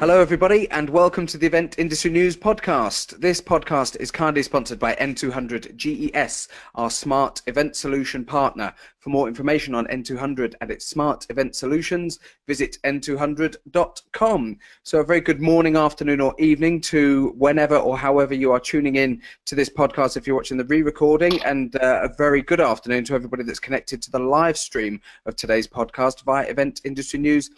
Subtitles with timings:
[0.00, 3.20] Hello, everybody, and welcome to the Event Industry News podcast.
[3.20, 8.72] This podcast is kindly sponsored by N200 GES, our smart event solution partner.
[9.00, 14.58] For more information on N200 and its smart event solutions, visit n200.com.
[14.84, 18.96] So, a very good morning, afternoon, or evening to whenever or however you are tuning
[18.96, 22.60] in to this podcast if you're watching the re recording, and uh, a very good
[22.60, 27.18] afternoon to everybody that's connected to the live stream of today's podcast via Event Industry
[27.18, 27.50] News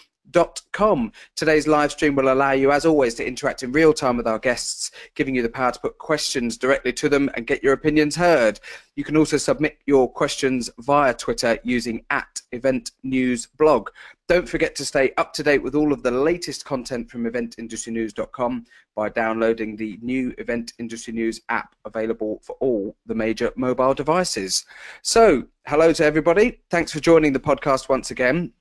[0.73, 1.13] Com.
[1.37, 4.39] Today's live stream will allow you, as always, to interact in real time with our
[4.39, 8.17] guests, giving you the power to put questions directly to them and get your opinions
[8.17, 8.59] heard.
[8.97, 13.91] You can also submit your questions via Twitter using at Event News Blog.
[14.29, 18.65] Don't forget to stay up to date with all of the latest content from eventindustrynews.com
[18.95, 24.65] by downloading the new Event Industry News app available for all the major mobile devices.
[25.03, 26.61] So, hello to everybody.
[26.71, 28.53] Thanks for joining the podcast once again.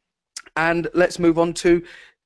[0.55, 1.83] And let's move on to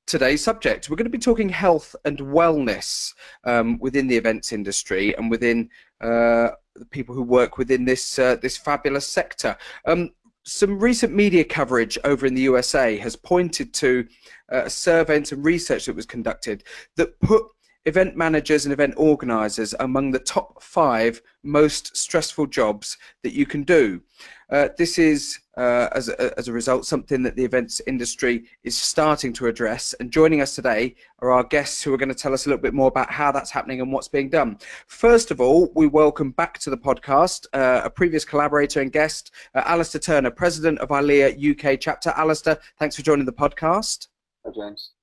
[0.08, 0.90] today's subject.
[0.90, 5.70] We're going to be talking health and wellness um, within the events industry and within
[6.02, 9.58] uh, the people who work within this uh, this fabulous sector.
[9.86, 10.12] Um,
[10.44, 14.08] some recent media coverage over in the USA has pointed to
[14.52, 16.64] uh, a survey and some research that was conducted
[16.98, 17.44] that put
[17.86, 23.64] event managers and event organizers among the top five most stressful jobs that you can
[23.64, 24.02] do.
[24.50, 28.78] Uh, this is, uh, as, a, as a result, something that the events industry is
[28.78, 29.94] starting to address.
[30.00, 32.62] And joining us today are our guests who are going to tell us a little
[32.62, 34.60] bit more about how that's happening and what's being done.
[34.88, 39.32] First of all, we welcome back to the podcast uh, a previous collaborator and guest,
[39.56, 42.12] uh, Alistair Turner, President of ILEA UK chapter.
[42.16, 44.08] Alistair, thanks for joining the podcast.
[44.46, 44.95] Hi, James.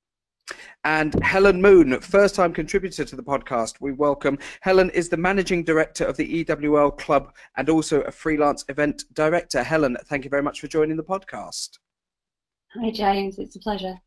[0.85, 3.81] And Helen Moon, first time contributor to the podcast.
[3.81, 4.39] We welcome.
[4.61, 9.63] Helen is the managing director of the EWL Club and also a freelance event director.
[9.63, 11.79] Helen, thank you very much for joining the podcast.
[12.75, 13.39] Hi, James.
[13.39, 14.01] It's a pleasure.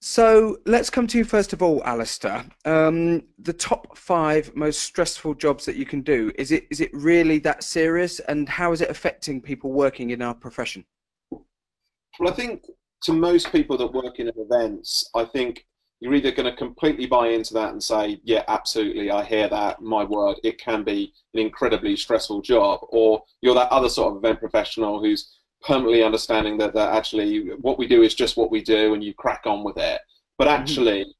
[0.00, 2.44] So let's come to you first of all, Alistair.
[2.64, 6.30] Um, the top five most stressful jobs that you can do.
[6.36, 8.20] Is it is it really that serious?
[8.20, 10.84] And how is it affecting people working in our profession?
[11.30, 12.66] Well, I think
[13.02, 15.66] to most people that work in events, I think
[16.00, 19.80] you're either going to completely buy into that and say, yeah, absolutely, I hear that,
[19.80, 24.18] my word, it can be an incredibly stressful job, or you're that other sort of
[24.18, 28.62] event professional who's permanently understanding that, that actually what we do is just what we
[28.62, 30.00] do and you crack on with it.
[30.38, 30.62] But mm-hmm.
[30.62, 31.10] actually, mm-hmm.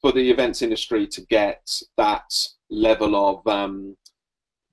[0.00, 2.32] for the events industry to get that
[2.70, 3.96] level of um,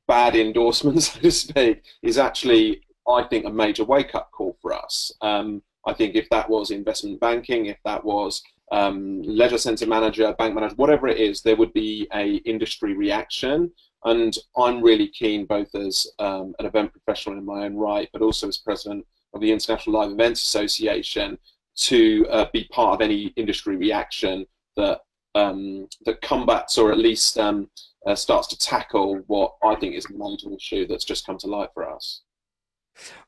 [0.07, 4.73] bad endorsement, so to speak, is actually, I think, a major wake up call for
[4.73, 5.11] us.
[5.21, 10.33] Um, I think if that was investment banking, if that was um, leisure center manager,
[10.37, 13.71] bank manager, whatever it is, there would be a industry reaction.
[14.03, 18.21] And I'm really keen, both as um, an event professional in my own right, but
[18.21, 21.37] also as president of the International Live Events Association,
[21.77, 25.01] to uh, be part of any industry reaction that
[25.35, 27.69] um, that combats or at least um,
[28.07, 31.47] uh, starts to tackle what I think is a major issue that's just come to
[31.47, 32.23] light for us.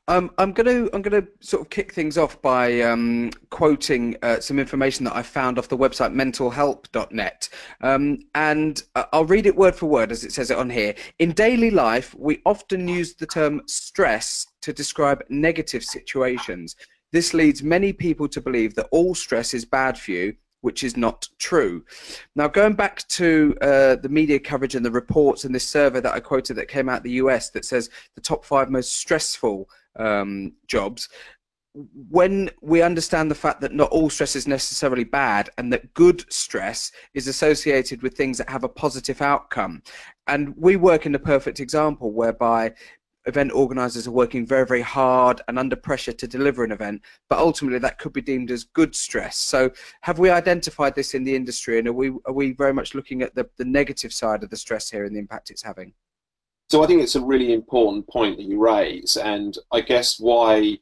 [0.08, 4.16] Um, I'm going to I'm going to sort of kick things off by um, quoting
[4.22, 7.48] uh, some information that I found off the website mentalhelp.net,
[7.80, 10.94] um, and uh, I'll read it word for word as it says it on here.
[11.20, 16.74] In daily life, we often use the term stress to describe negative situations.
[17.12, 20.96] This leads many people to believe that all stress is bad for you, which is
[20.96, 21.84] not true.
[22.36, 26.14] Now, going back to uh, the media coverage and the reports and this survey that
[26.14, 29.68] I quoted that came out of the US that says the top five most stressful
[29.96, 31.08] um, jobs,
[32.08, 36.24] when we understand the fact that not all stress is necessarily bad and that good
[36.32, 39.80] stress is associated with things that have a positive outcome.
[40.26, 42.74] And we work in a perfect example whereby
[43.26, 47.38] event organizers are working very, very hard and under pressure to deliver an event, but
[47.38, 49.36] ultimately that could be deemed as good stress.
[49.36, 49.70] So
[50.00, 53.22] have we identified this in the industry and are we, are we very much looking
[53.22, 55.92] at the, the negative side of the stress here and the impact it's having?
[56.70, 60.78] So I think it's a really important point that you raise and I guess why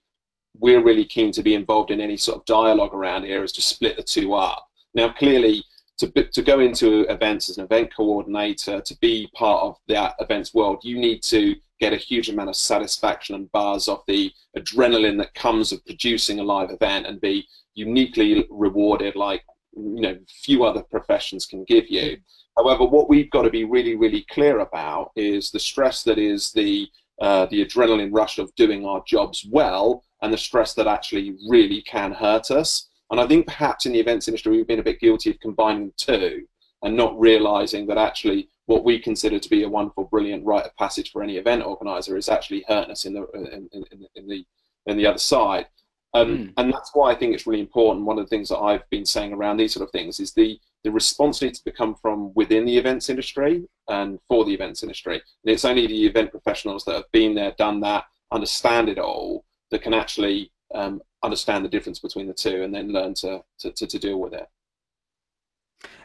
[0.59, 3.63] we're really keen to be involved in any sort of dialogue around here is to
[3.63, 4.67] split the two up.
[4.95, 5.65] Now clearly
[5.99, 10.55] to, to go into events as an event coordinator, to be part of that events
[10.55, 15.19] world, you need to get a huge amount of satisfaction and buzz off the adrenaline
[15.19, 19.45] that comes of producing a live event and be uniquely rewarded like
[19.77, 22.17] you know few other professions can give you.
[22.57, 26.53] However, what we've got to be really, really clear about is the stress that is
[26.53, 26.89] the
[27.21, 31.83] uh, the adrenaline rush of doing our jobs well, and the stress that actually really
[31.83, 32.89] can hurt us.
[33.11, 35.87] And I think perhaps in the events industry we've been a bit guilty of combining
[35.87, 36.47] the two
[36.83, 40.77] and not realizing that actually what we consider to be a wonderful, brilliant rite of
[40.77, 44.45] passage for any event organizer is actually hurting us in the in, in, in the
[44.85, 45.67] in the other side.
[46.13, 46.53] Um, mm.
[46.59, 48.05] And that's why I think it's really important.
[48.05, 50.61] One of the things that I've been saying around these sort of things is the
[50.85, 55.15] the response needs to come from within the events industry and for the events industry.
[55.15, 59.47] And it's only the event professionals that have been there, done that, understand it all,
[59.71, 63.73] that can actually um, understand the difference between the two and then learn to, to,
[63.73, 64.47] to, to deal with it.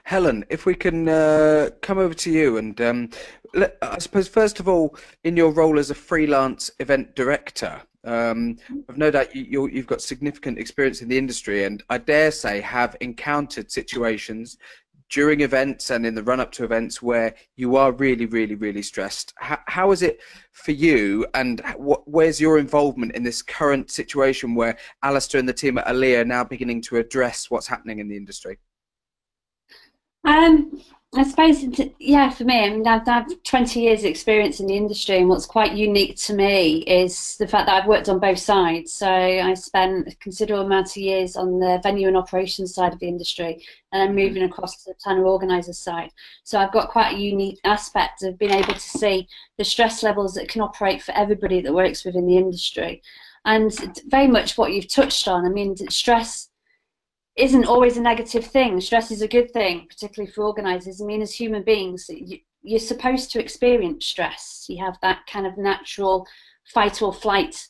[0.04, 3.10] Helen, if we can uh, come over to you, and um,
[3.54, 8.58] let, I suppose first of all, in your role as a freelance event director, um,
[8.90, 12.60] I've no doubt you, have got significant experience in the industry, and I dare say
[12.60, 14.58] have encountered situations
[15.10, 18.82] during events and in the run up to events where you are really, really, really
[18.82, 19.34] stressed.
[19.38, 20.20] How, how is it
[20.52, 25.54] for you, and what, where's your involvement in this current situation where Alistair and the
[25.54, 28.58] team at ILEA are now beginning to address what's happening in the industry?
[30.26, 30.82] Um,
[31.16, 31.64] I suppose,
[32.00, 35.46] yeah, for me, I mean, I've, I've 20 years experience in the industry, and what's
[35.46, 38.94] quite unique to me is the fact that I've worked on both sides.
[38.94, 43.00] So I spent a considerable amount of years on the venue and operations side of
[43.00, 46.10] the industry, and then moving across to the planner organizer side.
[46.44, 49.28] So I've got quite a unique aspect of being able to see
[49.60, 53.04] the stress levels that can operate for everybody that works within the industry.
[53.46, 53.72] And
[54.08, 56.50] very much what you've touched on, I mean, stress
[57.36, 58.80] isn't always a negative thing.
[58.80, 61.02] Stress is a good thing, particularly for organisers.
[61.02, 64.66] I mean, as human beings, you, you're supposed to experience stress.
[64.70, 66.28] You have that kind of natural
[66.66, 67.68] fight or flight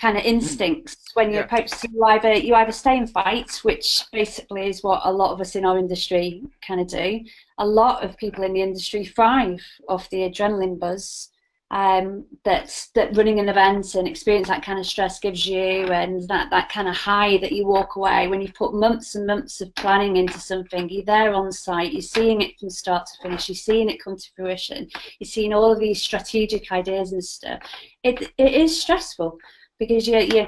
[0.00, 0.26] kind of mm.
[0.26, 1.60] instincts when you're yeah.
[1.62, 5.40] to you either you either stay and fight, which basically is what a lot of
[5.40, 7.20] us in our industry kind of do.
[7.58, 11.30] A lot of people in the industry thrive off the adrenaline buzz
[11.70, 16.26] um, that that running an event and experience that kind of stress gives you, and
[16.28, 19.60] that that kind of high that you walk away when you put months and months
[19.60, 20.88] of planning into something.
[20.88, 24.16] You're there on site, you're seeing it from start to finish, you're seeing it come
[24.16, 24.88] to fruition,
[25.20, 27.60] you're seeing all of these strategic ideas and stuff.
[28.02, 29.38] It it is stressful
[29.78, 30.46] because you you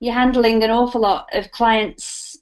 [0.00, 2.38] you're handling an awful lot of clients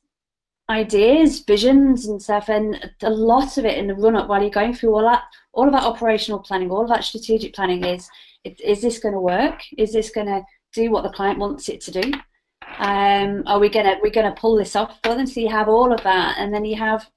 [0.68, 4.50] ideas, visions, and stuff, and a lot of it in the run up while you're
[4.50, 5.22] going through all that,
[5.56, 8.08] all of that operational planning, all of that strategic planning is,
[8.44, 9.62] is this going to work?
[9.76, 10.42] Is this going to
[10.74, 12.12] do what the client wants it to do?
[12.78, 15.26] Um, are we gonna we're gonna pull this off for them?
[15.26, 17.08] So you have all of that, and then you have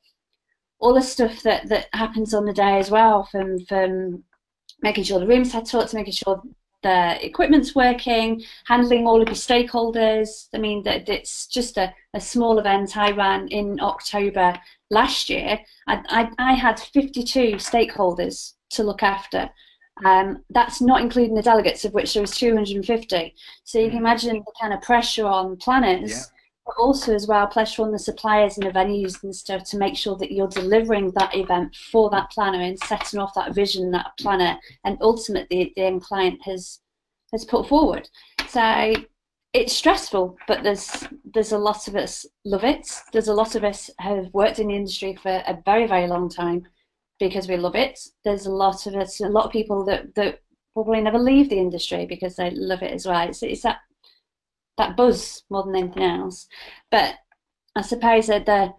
[0.79, 4.23] all the stuff that that happens on the day as well, from from
[4.81, 6.41] making sure the room's set up to making sure
[6.81, 10.47] the equipment's working, handling all of your stakeholders.
[10.53, 14.53] I mean, that it's just a, a small event I ran in October
[14.89, 15.59] last year.
[15.87, 19.49] I, I, I had 52 stakeholders to look after.
[20.05, 23.35] Um, that's not including the delegates, of which there was 250.
[23.63, 24.05] So you can hmm.
[24.05, 26.11] imagine the kind of pressure on planners.
[26.11, 26.23] Yeah
[26.69, 29.97] but also as well pressure on the suppliers and the venues and stuff to make
[29.97, 34.11] sure that you're delivering that event for that planner and setting off that vision that
[34.19, 36.79] planner and ultimately the end client has
[37.31, 38.07] has put forward.
[38.47, 38.93] So
[39.53, 42.87] it's stressful, but there's there's a lot of us love it.
[43.11, 46.29] There's a lot of us have worked in the industry for a very very long
[46.29, 46.67] time
[47.19, 47.99] because we love it.
[48.23, 50.39] There's a lot of us, a lot of people that that
[50.73, 53.27] probably never leave the industry because they love it as well.
[53.27, 53.79] It's, it's that
[54.77, 56.47] that buzz more than anything else.
[56.91, 57.15] But
[57.75, 58.73] I suppose that the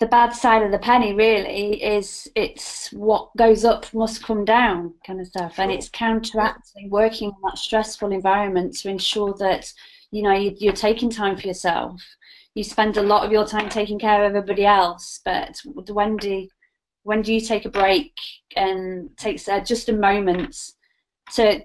[0.00, 4.92] the bad side of the penny really is it's what goes up must come down
[5.06, 9.72] kind of stuff, and it's counteracting working in that stressful environment to ensure that
[10.14, 12.00] you know you, are taking time for yourself.
[12.54, 16.46] You spend a lot of your time taking care of everybody else, but when do
[17.02, 18.12] when do you take a break
[18.54, 20.56] and takes uh, just a moment
[21.34, 21.62] to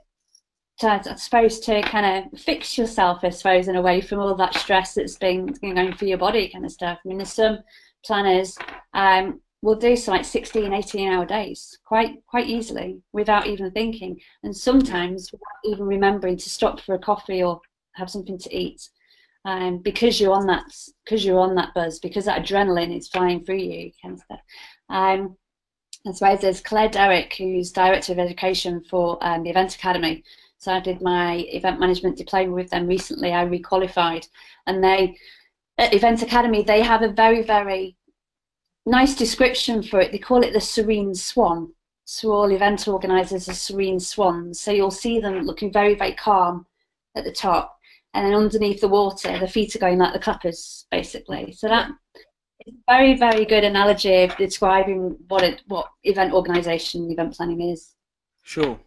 [0.79, 4.33] to, I suppose, to kind of fix yourself, I suppose, in a way from all
[4.35, 6.97] that stress that's been going through your body kind of stuff.
[7.05, 7.59] I mean, there's some
[8.03, 8.57] planners
[8.93, 14.19] um, will do some like 16, 18 hour days quite quite easily without even thinking,
[14.41, 17.61] and sometimes without even remembering to stop for a coffee or
[17.99, 18.89] have something to eat.
[19.45, 20.65] Um, because you're on that
[21.05, 24.39] because you're on that buzz because that adrenaline is flying through you kind of.
[24.89, 25.37] Um,
[26.05, 30.23] and so there's Claire Derrick, who's Director of Education for um, the Event Academy,
[30.59, 33.31] so I did my event management diploma with them recently.
[33.33, 34.27] I requalified,
[34.67, 35.17] and they
[35.77, 37.95] at Event Academy they have a very very
[38.85, 40.11] nice description for it.
[40.11, 41.73] They call it the serene swan.
[42.03, 44.59] So all event organisers are serene swans.
[44.59, 46.65] So you'll see them looking very very calm
[47.15, 47.78] at the top,
[48.13, 51.51] and then underneath the water, the feet are going like the clappers, basically.
[51.51, 51.91] So that
[52.65, 57.61] is a very very good analogy of describing what it what event organisation, event planning
[57.61, 57.95] is.
[58.43, 58.79] Sure.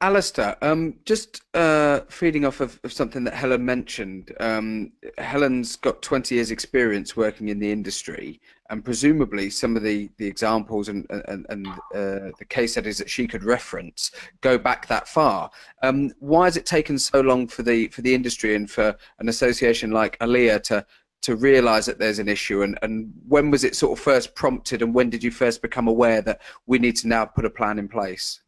[0.00, 4.32] Alistair, um, just uh, feeding off of, of, something that Helen mentioned.
[4.38, 10.10] Um, Helen's got 20 years' experience working in the industry, and presumably some of the,
[10.18, 14.10] the examples and, and, and uh, the case studies that she could reference
[14.40, 15.50] go back that far.
[15.82, 19.28] Um, why has it taken so long for the for the industry and for an
[19.28, 20.86] association like ILEA to
[21.22, 24.82] to realise that there's an issue, and, and when was it sort of first prompted,
[24.82, 27.78] and when did you first become aware that we need to now put a plan
[27.78, 28.40] in place?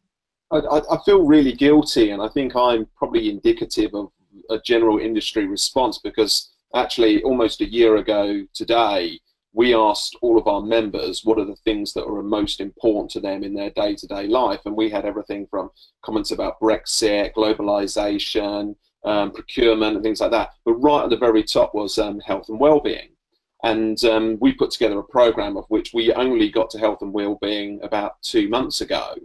[0.51, 4.11] I, I feel really guilty, and I think I'm probably indicative of
[4.49, 9.19] a general industry response because actually, almost a year ago today,
[9.53, 13.19] we asked all of our members what are the things that are most important to
[13.19, 14.61] them in their day to day life.
[14.65, 15.71] And we had everything from
[16.03, 20.51] comments about Brexit, globalization, um, procurement, and things like that.
[20.65, 23.09] But right at the very top was um, health and well being.
[23.63, 27.11] And um, we put together a program of which we only got to health and
[27.11, 29.15] well being about two months ago.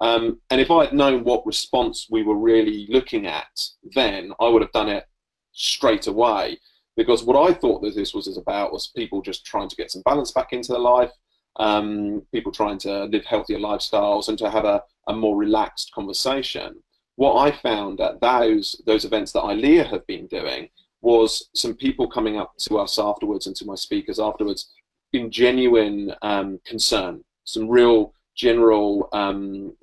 [0.00, 3.50] Um, and if I had known what response we were really looking at
[3.94, 5.04] then, I would have done it
[5.52, 6.58] straight away
[6.96, 10.02] because what I thought that this was about was people just trying to get some
[10.04, 11.12] balance back into their life,
[11.56, 16.82] um, people trying to live healthier lifestyles and to have a, a more relaxed conversation.
[17.16, 20.70] What I found at those those events that ILEA have been doing
[21.02, 24.70] was some people coming up to us afterwards and to my speakers afterwards
[25.12, 29.76] in genuine um, concern, some real general um,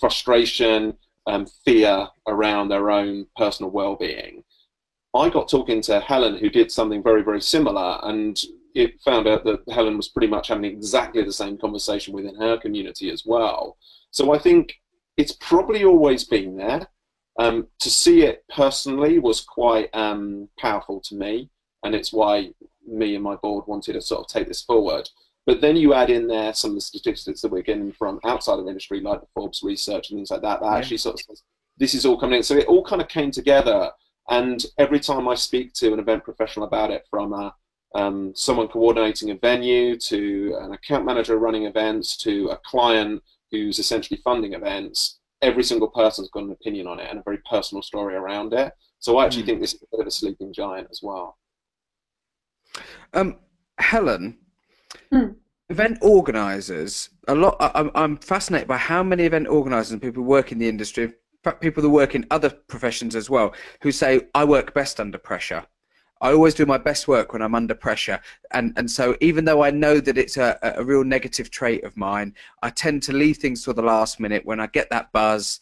[0.00, 4.44] frustration, and fear around their own personal well-being
[5.14, 8.40] I got talking to Helen, who did something very, very similar, and
[8.74, 12.58] it found out that Helen was pretty much having exactly the same conversation within her
[12.58, 13.76] community as well.
[14.10, 14.74] So I think
[15.16, 16.88] it's probably always been there.
[17.38, 21.48] Um, to see it personally was quite um, powerful to me,
[21.84, 22.50] and it's why
[22.86, 25.08] me and my board wanted to sort of take this forward.
[25.46, 28.58] But then you add in there some of the statistics that we're getting from outside
[28.58, 30.76] of industry, like the Forbes research and things like that, that yeah.
[30.76, 31.42] actually sort of says
[31.76, 32.42] this is all coming in.
[32.42, 33.90] So it all kind of came together
[34.28, 37.50] and every time I speak to an event professional about it, from uh,
[37.94, 43.78] um, someone coordinating a venue to an account manager running events to a client who's
[43.78, 47.82] essentially funding events, every single person's got an opinion on it and a very personal
[47.82, 48.72] story around it.
[48.98, 49.46] So I actually mm.
[49.46, 51.36] think this is a bit of a sleeping giant as well.
[53.12, 53.36] Um,
[53.78, 54.38] Helen,
[55.14, 55.34] mm.
[55.68, 57.56] event organisers, a lot.
[57.60, 61.12] I'm, I'm fascinated by how many event organisers and people who work in the industry
[61.60, 63.52] people that work in other professions as well
[63.82, 65.66] who say I work best under pressure.
[66.20, 68.18] I always do my best work when I'm under pressure,
[68.52, 71.96] and and so even though I know that it's a, a real negative trait of
[71.96, 75.60] mine, I tend to leave things till the last minute when I get that buzz,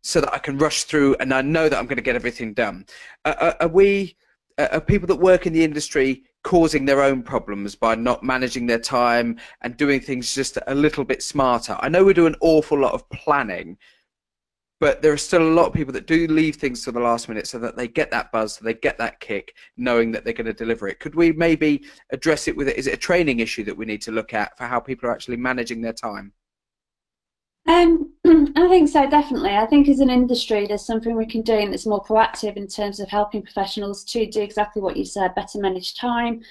[0.00, 2.54] so that I can rush through and I know that I'm going to get everything
[2.54, 2.86] done.
[3.24, 4.16] Are we
[4.58, 8.78] are people that work in the industry causing their own problems by not managing their
[8.78, 11.76] time and doing things just a little bit smarter?
[11.80, 13.76] I know we do an awful lot of planning
[14.78, 17.28] but there are still a lot of people that do leave things to the last
[17.28, 20.34] minute so that they get that buzz, so they get that kick, knowing that they're
[20.34, 21.00] going to deliver it.
[21.00, 22.76] Could we maybe address it with it?
[22.76, 25.12] Is it a training issue that we need to look at for how people are
[25.12, 26.32] actually managing their time?
[27.66, 28.12] Um,
[28.56, 29.50] I think so, definitely.
[29.50, 32.68] I think as an industry, there's something we can do and that's more proactive in
[32.68, 36.42] terms of helping professionals to do exactly what you said: better manage time,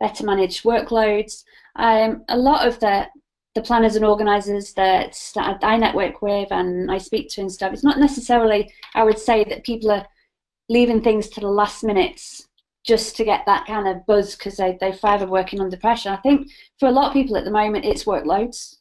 [0.00, 1.44] better manage workloads.
[1.76, 3.08] Um, a lot of the
[3.54, 7.72] the planners and organisers that, that I network with and I speak to and stuff,
[7.72, 10.06] it's not necessarily, I would say, that people are
[10.68, 12.48] leaving things to the last minutes
[12.84, 16.10] just to get that kind of buzz because they, they thrive working under pressure.
[16.10, 16.48] I think
[16.80, 18.76] for a lot of people at the moment, it's workloads.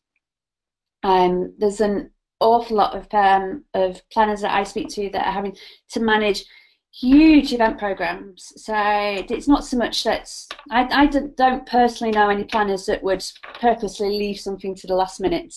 [1.03, 5.33] Um, there's an awful lot of um, of planners that I speak to that are
[5.33, 5.55] having
[5.91, 6.45] to manage
[6.93, 8.51] huge event programs.
[8.57, 10.29] So it's not so much that
[10.69, 13.23] I, I don't personally know any planners that would
[13.59, 15.55] purposely leave something to the last minute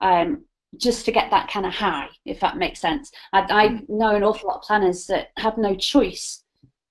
[0.00, 0.44] um,
[0.78, 3.10] just to get that kind of high, if that makes sense.
[3.32, 3.88] I, I mm.
[3.88, 6.42] know an awful lot of planners that have no choice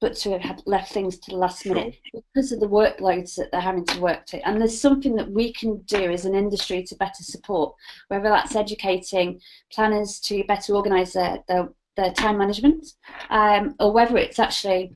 [0.01, 3.61] but to have left things to the last minute because of the workloads that they're
[3.61, 4.45] having to work to.
[4.47, 7.75] And there's something that we can do as an industry to better support,
[8.07, 9.39] whether that's educating
[9.71, 12.87] planners to better organise their, their their time management,
[13.29, 14.93] um, or whether it's actually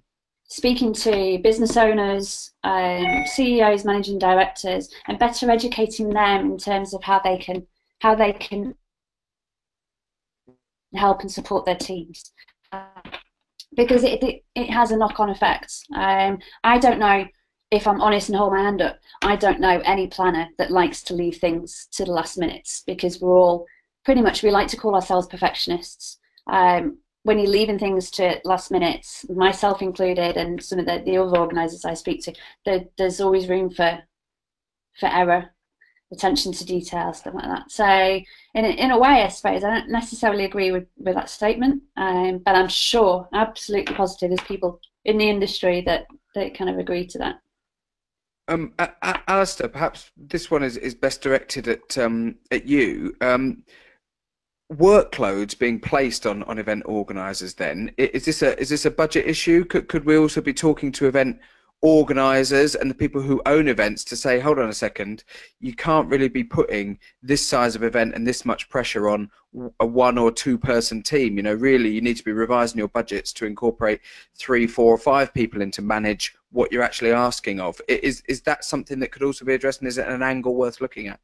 [0.47, 7.03] speaking to business owners, um, CEOs, managing directors, and better educating them in terms of
[7.03, 7.67] how they can
[7.99, 8.73] how they can
[10.95, 12.31] help and support their teams.
[12.71, 12.85] Uh,
[13.75, 15.73] because it, it, it, has a knock-on effect.
[15.95, 17.25] Um, I don't know,
[17.71, 21.03] if I'm honest and hold my hand up, I don't know any planner that likes
[21.03, 23.65] to leave things to the last minutes because we're all
[24.03, 26.19] pretty much, we like to call ourselves perfectionists.
[26.47, 31.17] Um, when you're leaving things to last minutes, myself included, and some of the, the
[31.17, 32.33] other organisers I speak to,
[32.65, 34.03] there, there's always room for
[34.99, 35.54] for error,
[36.11, 37.71] attention to detail, stuff like that.
[37.71, 41.29] So, in a, in a way, I suppose I don't necessarily agree with, with that
[41.29, 46.69] statement, um, but I'm sure, absolutely positive, there's people in the industry that that kind
[46.69, 47.35] of agree to that.
[48.47, 48.73] Um,
[49.27, 53.15] Alistair, perhaps this one is, is best directed at um, at you.
[53.21, 53.63] Um,
[54.73, 59.27] workloads being placed on, on event organisers then is this a is this a budget
[59.27, 61.37] issue could, could we also be talking to event
[61.81, 65.23] organizers and the people who own events to say, hold on a second,
[65.59, 69.29] you can't really be putting this size of event and this much pressure on
[69.79, 71.37] a one or two person team.
[71.37, 74.01] You know, really, you need to be revising your budgets to incorporate
[74.37, 77.79] three, four, or five people in to manage what you're actually asking of.
[77.87, 80.81] Is is that something that could also be addressed, and is it an angle worth
[80.81, 81.19] looking at?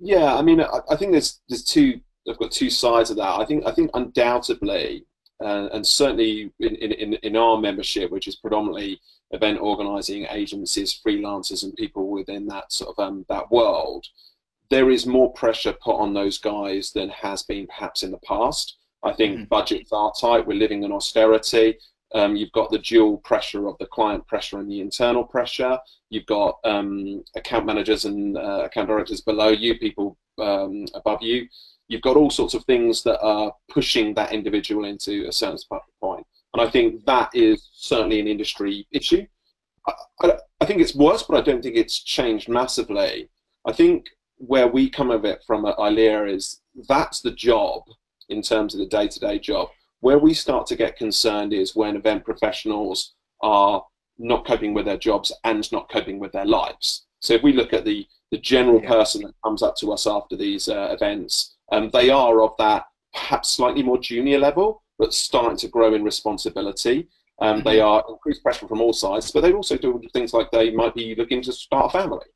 [0.00, 2.00] Yeah, I mean, I, I think there's there's two.
[2.28, 3.40] I've got two sides of that.
[3.40, 5.06] I think I think undoubtedly,
[5.40, 9.00] uh, and certainly in, in in our membership, which is predominantly
[9.32, 14.06] event organizing agencies, freelancers, and people within that sort of um, that world,
[14.70, 18.76] there is more pressure put on those guys than has been perhaps in the past.
[19.02, 19.44] I think mm-hmm.
[19.44, 20.46] budgets are tight.
[20.46, 21.78] We're living in austerity.
[22.14, 25.78] Um, you've got the dual pressure of the client pressure and the internal pressure.
[26.10, 31.48] You've got um, account managers and uh, account directors below you, people um, above you.
[31.88, 35.58] You've got all sorts of things that are pushing that individual into a certain
[36.00, 36.26] point.
[36.54, 39.26] And I think that is certainly an industry issue.
[39.86, 43.30] I, I, I, think it's worse, but I don't think it's changed massively.
[43.66, 47.82] I think where we come of it from at ILEA is that's the job
[48.28, 49.68] in terms of the day to day job.
[50.00, 53.84] Where we start to get concerned is when event professionals are
[54.18, 57.06] not coping with their jobs and not coping with their lives.
[57.20, 58.88] So if we look at the, the general yeah.
[58.88, 62.84] person that comes up to us after these uh, events, um, they are of that
[63.12, 67.08] perhaps slightly more junior level, but starting to grow in responsibility.
[67.40, 67.68] Um, mm-hmm.
[67.68, 70.94] They are increased pressure from all sides, but they also do things like they might
[70.94, 72.26] be looking to start a family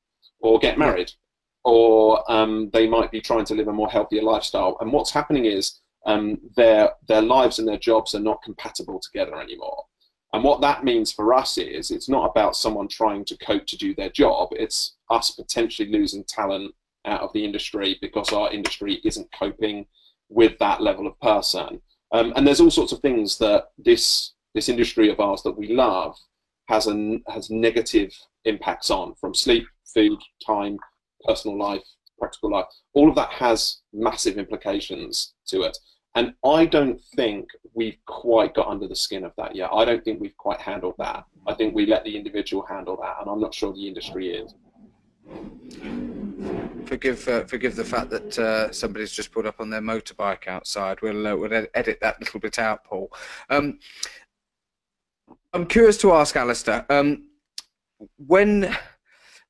[0.40, 1.12] or get married,
[1.64, 4.76] or um, they might be trying to live a more healthier lifestyle.
[4.80, 9.40] And what's happening is um, their their lives and their jobs are not compatible together
[9.40, 9.84] anymore.
[10.32, 13.76] And what that means for us is it's not about someone trying to cope to
[13.76, 14.48] do their job.
[14.52, 16.74] It's us potentially losing talent
[17.06, 19.86] out of the industry because our industry isn't coping
[20.28, 21.80] with that level of person.
[22.12, 25.68] Um, and there's all sorts of things that this this industry of ours that we
[25.74, 26.16] love
[26.68, 28.12] has an has negative
[28.44, 30.78] impacts on from sleep, food, time,
[31.24, 31.82] personal life,
[32.18, 32.66] practical life.
[32.94, 35.76] All of that has massive implications to it.
[36.14, 39.68] And I don't think we've quite got under the skin of that yet.
[39.70, 41.24] I don't think we've quite handled that.
[41.46, 44.54] I think we let the individual handle that, and I'm not sure the industry is
[46.86, 51.00] forgive uh, forgive the fact that uh, somebody's just put up on their motorbike outside.
[51.02, 53.12] We'll uh, we'll edit that little bit out, Paul.
[53.50, 53.78] Um,
[55.52, 57.28] I'm curious to ask Alistair um,
[58.16, 58.74] when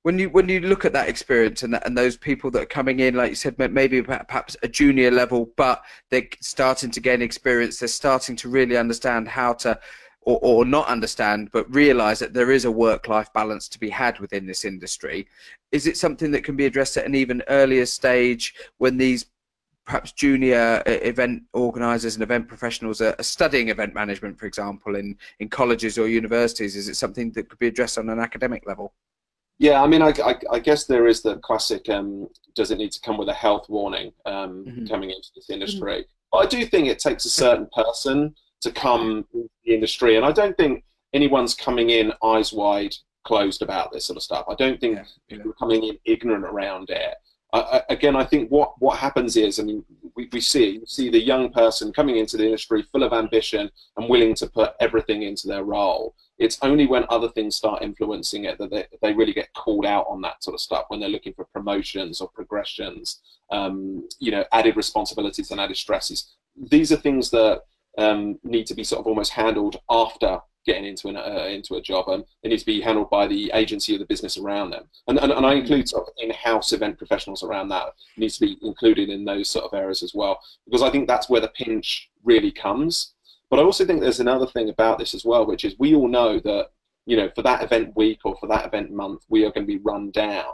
[0.02, 2.66] when you when you look at that experience and that, and those people that are
[2.66, 7.22] coming in, like you said, maybe perhaps a junior level, but they're starting to gain
[7.22, 7.78] experience.
[7.78, 9.78] They're starting to really understand how to
[10.26, 13.88] or, or not understand, but realize that there is a work life balance to be
[13.88, 15.26] had within this industry.
[15.72, 19.26] Is it something that can be addressed at an even earlier stage when these
[19.86, 25.16] perhaps junior uh, event organizers and event professionals are, studying event management, for example, in,
[25.38, 26.74] in colleges or universities?
[26.74, 28.92] Is it something that could be addressed on an academic level?
[29.58, 32.92] Yeah, I mean, I, I, I guess there is the classic um, does it need
[32.92, 34.86] to come with a health warning um, mm-hmm.
[34.86, 36.00] coming into this industry?
[36.00, 36.10] Mm-hmm.
[36.32, 40.16] But I do think it takes a certain person to come into the industry.
[40.16, 44.46] And I don't think anyone's coming in eyes wide closed about this sort of stuff.
[44.48, 47.14] I don't think yeah, people are coming in ignorant around it.
[47.52, 49.84] Uh, again, I think what, what happens is, I mean,
[50.16, 53.70] we, we see you see the young person coming into the industry full of ambition
[53.96, 56.14] and willing to put everything into their role.
[56.38, 60.06] It's only when other things start influencing it that they, they really get called out
[60.08, 64.44] on that sort of stuff when they're looking for promotions or progressions, um, you know,
[64.52, 66.34] added responsibilities and added stresses.
[66.70, 67.62] These are things that
[67.98, 71.80] um, need to be sort of almost handled after getting into an uh, into a
[71.80, 74.84] job, and it needs to be handled by the agency or the business around them.
[75.06, 78.46] And and, and I include sort of in-house event professionals around that it needs to
[78.46, 81.48] be included in those sort of areas as well, because I think that's where the
[81.48, 83.14] pinch really comes.
[83.48, 86.08] But I also think there's another thing about this as well, which is we all
[86.08, 86.70] know that
[87.06, 89.72] you know for that event week or for that event month we are going to
[89.72, 90.52] be run down,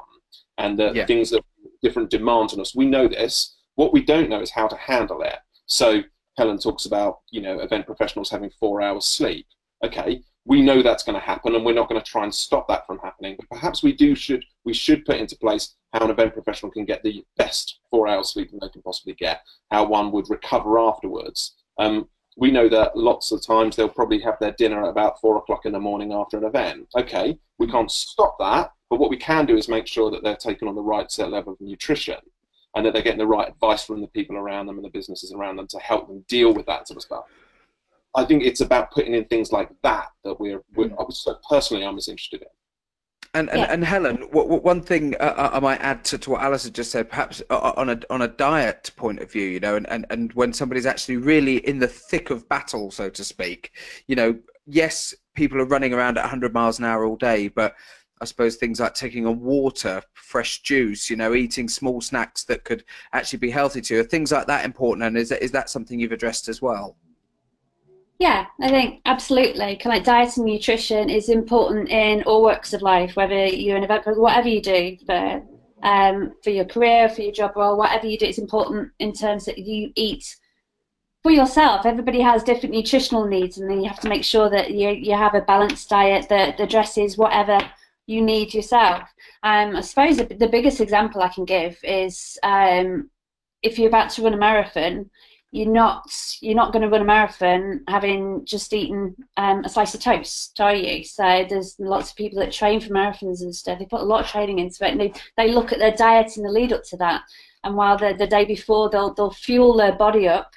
[0.58, 1.06] and that yeah.
[1.06, 1.42] things that
[1.82, 2.76] different demands on us.
[2.76, 3.56] We know this.
[3.74, 5.38] What we don't know is how to handle it.
[5.64, 6.02] So
[6.36, 9.46] Helen talks about, you know, event professionals having four hours sleep.
[9.84, 12.68] Okay, we know that's going to happen, and we're not going to try and stop
[12.68, 13.36] that from happening.
[13.38, 16.84] But perhaps we do should we should put into place how an event professional can
[16.84, 19.42] get the best four hours sleep that they can possibly get.
[19.70, 21.54] How one would recover afterwards.
[21.78, 25.36] Um, we know that lots of times they'll probably have their dinner at about four
[25.36, 26.88] o'clock in the morning after an event.
[26.96, 30.36] Okay, we can't stop that, but what we can do is make sure that they're
[30.36, 32.16] taking on the right set level of nutrition
[32.74, 35.32] and that they're getting the right advice from the people around them and the businesses
[35.32, 37.24] around them to help them deal with that sort of stuff.
[38.14, 41.12] I think it's about putting in things like that that we're, we're mm.
[41.12, 42.48] so personally I'm as interested in.
[43.34, 43.72] And and, yeah.
[43.72, 46.90] and Helen, what, what, one thing uh, I might add to, to what Alistair just
[46.90, 50.30] said, perhaps on a on a diet point of view, you know, and, and, and
[50.34, 53.70] when somebody's actually really in the thick of battle, so to speak,
[54.06, 57.74] you know, yes, people are running around at 100 miles an hour all day, but
[58.22, 62.62] I suppose things like taking on water, fresh juice, you know, eating small snacks that
[62.62, 64.00] could actually be healthy to you.
[64.00, 65.04] Are things like that important?
[65.04, 66.96] And is that, is that something you've addressed as well?
[68.20, 69.80] Yeah, I think absolutely.
[69.84, 74.04] Like diet and nutrition is important in all walks of life, whether you're an event,
[74.06, 75.42] whatever you do for
[75.82, 79.46] um, for your career, for your job role, whatever you do, it's important in terms
[79.46, 80.36] that you eat
[81.24, 81.84] for yourself.
[81.84, 85.16] Everybody has different nutritional needs, and then you have to make sure that you you
[85.16, 87.58] have a balanced diet that addresses whatever
[88.06, 89.08] you need yourself.
[89.42, 93.10] Um, I suppose the, biggest example I can give is um,
[93.62, 95.10] if you're about to run a marathon,
[95.54, 96.10] you're not
[96.40, 100.58] you're not going to run a marathon having just eaten um, a slice of toast,
[100.60, 101.04] are you?
[101.04, 103.78] So there's lots of people that train for marathons and stuff.
[103.78, 106.38] They put a lot of training into it, and they, they look at their diet
[106.38, 107.22] in the lead up to that.
[107.64, 110.50] And while the the day before, they'll they'll fuel their body up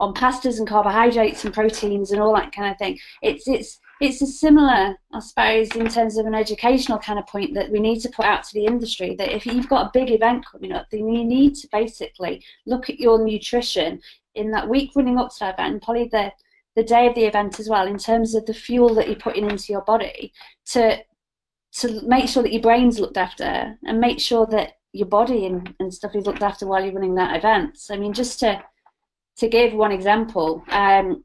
[0.00, 2.98] on pastas and carbohydrates and proteins and all that kind of thing.
[3.22, 7.54] It's it's it's a similar, I suppose, in terms of an educational kind of point
[7.54, 10.10] that we need to put out to the industry that if you've got a big
[10.10, 14.00] event coming up, then you need to basically look at your nutrition
[14.34, 16.32] in that week running up to that event and probably the
[16.76, 19.50] the day of the event as well in terms of the fuel that you're putting
[19.50, 20.32] into your body
[20.64, 20.98] to
[21.72, 25.74] to make sure that your brain's looked after and make sure that your body and,
[25.78, 27.76] and stuff is looked after while you're running that event.
[27.78, 28.62] So, I mean, just to
[29.36, 31.24] to give one example, um,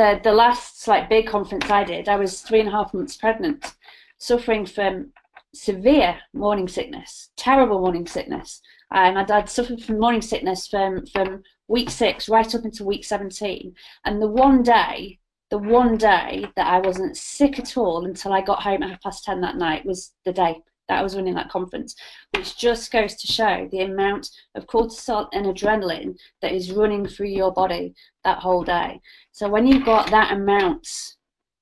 [0.00, 3.16] the the last like big conference I did, I was three and a half months
[3.16, 3.74] pregnant,
[4.18, 5.12] suffering from
[5.54, 8.62] severe morning sickness, terrible morning sickness.
[8.92, 13.04] Um, I'd, I'd suffered from morning sickness from from week six right up into week
[13.04, 13.74] seventeen,
[14.06, 15.18] and the one day,
[15.50, 19.02] the one day that I wasn't sick at all until I got home at half
[19.02, 21.94] past ten that night was the day that I was running that conference,
[22.34, 27.28] which just goes to show the amount of cortisol and adrenaline that is running through
[27.28, 29.00] your body that whole day.
[29.30, 30.88] So when you've got that amount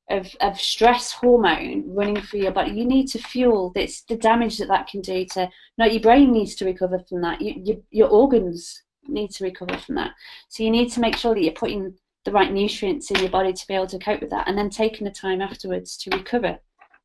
[0.09, 4.57] of, of stress hormone running through your body, you need to fuel this, the damage
[4.59, 7.85] that that can do to, not your brain needs to recover from that, you, you,
[7.91, 10.13] your organs need to recover from that.
[10.49, 11.93] So you need to make sure that you're putting
[12.25, 14.71] the right nutrients in your body to be able to cope with that and then
[14.71, 16.59] taking the time afterwards to recover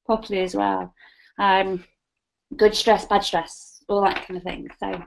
[0.05, 0.93] properly as well.
[1.37, 1.83] Um,
[2.57, 4.69] good stress, bad stress, all that kind of thing.
[4.79, 5.03] So.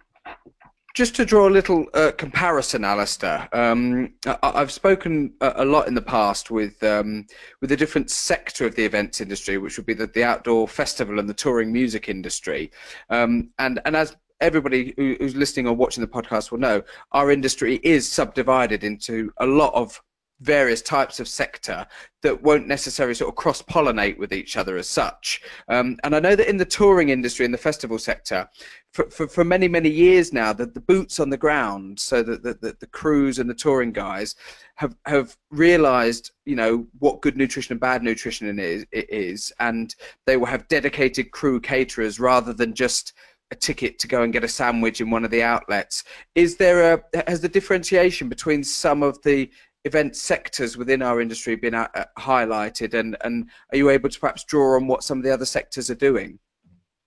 [0.95, 5.89] Just to draw a little uh, comparison, Alistair, um, I, have spoken a, a, lot
[5.89, 7.27] in the past with um,
[7.61, 11.19] with a different sector of the events industry, which would be the, the outdoor festival
[11.19, 12.71] and the touring music industry.
[13.11, 16.83] Um, and and as everybody who's listening or watching the podcast will know,
[17.13, 20.01] our industry is subdivided into a lot of
[20.41, 21.87] various types of sector
[22.23, 25.41] that won't necessarily sort of cross pollinate with each other as such.
[25.69, 28.49] Um, and I know that in the touring industry, in the festival sector,
[28.93, 32.43] for, for, for many, many years now, that the boots on the ground, so that
[32.43, 34.35] the, the, the crews and the touring guys
[34.75, 39.95] have, have realized, you know, what good nutrition and bad nutrition is, it is, and
[40.27, 43.15] they will have dedicated crew caterers rather than just
[43.53, 46.03] a ticket to go and get a sandwich in one of the outlets.
[46.35, 49.49] Is there a has the differentiation between some of the
[49.87, 54.45] event sectors within our industry been uh, highlighted, and and are you able to perhaps
[54.45, 56.39] draw on what some of the other sectors are doing?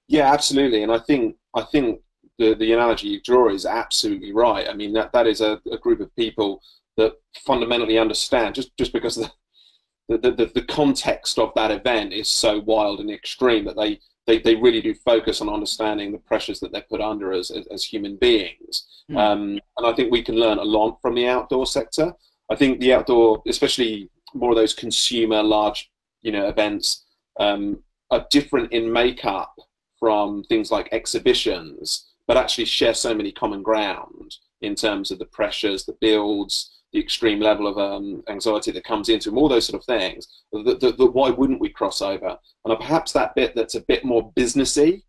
[0.07, 2.01] Yeah, absolutely, and I think I think
[2.37, 4.67] the the analogy you draw is absolutely right.
[4.69, 6.61] I mean that that is a, a group of people
[6.97, 7.13] that
[7.45, 9.31] fundamentally understand just just because the
[10.09, 14.39] the, the, the context of that event is so wild and extreme that they, they,
[14.39, 17.83] they really do focus on understanding the pressures that they're put under as, as, as
[17.83, 19.03] human beings.
[19.11, 19.17] Mm.
[19.17, 19.41] Um,
[19.77, 22.13] and I think we can learn a lot from the outdoor sector.
[22.49, 25.89] I think the outdoor, especially more of those consumer large,
[26.21, 27.05] you know, events,
[27.39, 29.53] um, are different in makeup
[29.99, 35.25] from things like exhibitions, but actually share so many common ground in terms of the
[35.25, 39.65] pressures, the builds, the extreme level of um, anxiety that comes into them, all those
[39.65, 40.27] sort of things.
[40.51, 42.37] That, why wouldn't we cross over?
[42.65, 45.03] And perhaps that bit that's a bit more businessy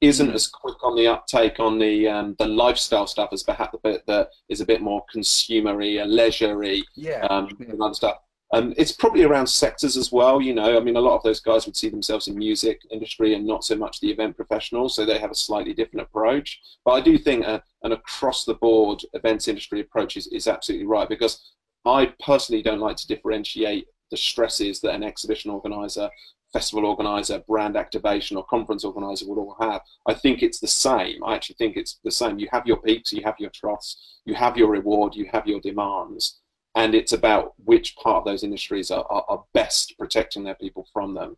[0.00, 0.34] isn't mm.
[0.34, 4.06] as quick on the uptake on the um, the lifestyle stuff as perhaps the bit
[4.06, 7.70] that is a bit more consumery and leisurey yeah, um, yeah.
[7.70, 8.18] and other stuff.
[8.52, 10.40] Um, it's probably around sectors as well.
[10.40, 13.34] You know, I mean, a lot of those guys would see themselves in music industry
[13.34, 16.60] and not so much the event professionals, so they have a slightly different approach.
[16.84, 20.86] But I do think a, an across the board events industry approach is, is absolutely
[20.86, 21.52] right because
[21.84, 26.08] I personally don't like to differentiate the stresses that an exhibition organizer
[26.54, 29.82] festival organizer, brand activation, or conference organizer would all have.
[30.06, 31.22] I think it's the same.
[31.24, 32.38] I actually think it's the same.
[32.38, 35.60] You have your peaks, you have your troughs, you have your reward, you have your
[35.60, 36.40] demands,
[36.76, 40.86] and it's about which part of those industries are, are, are best protecting their people
[40.92, 41.36] from them.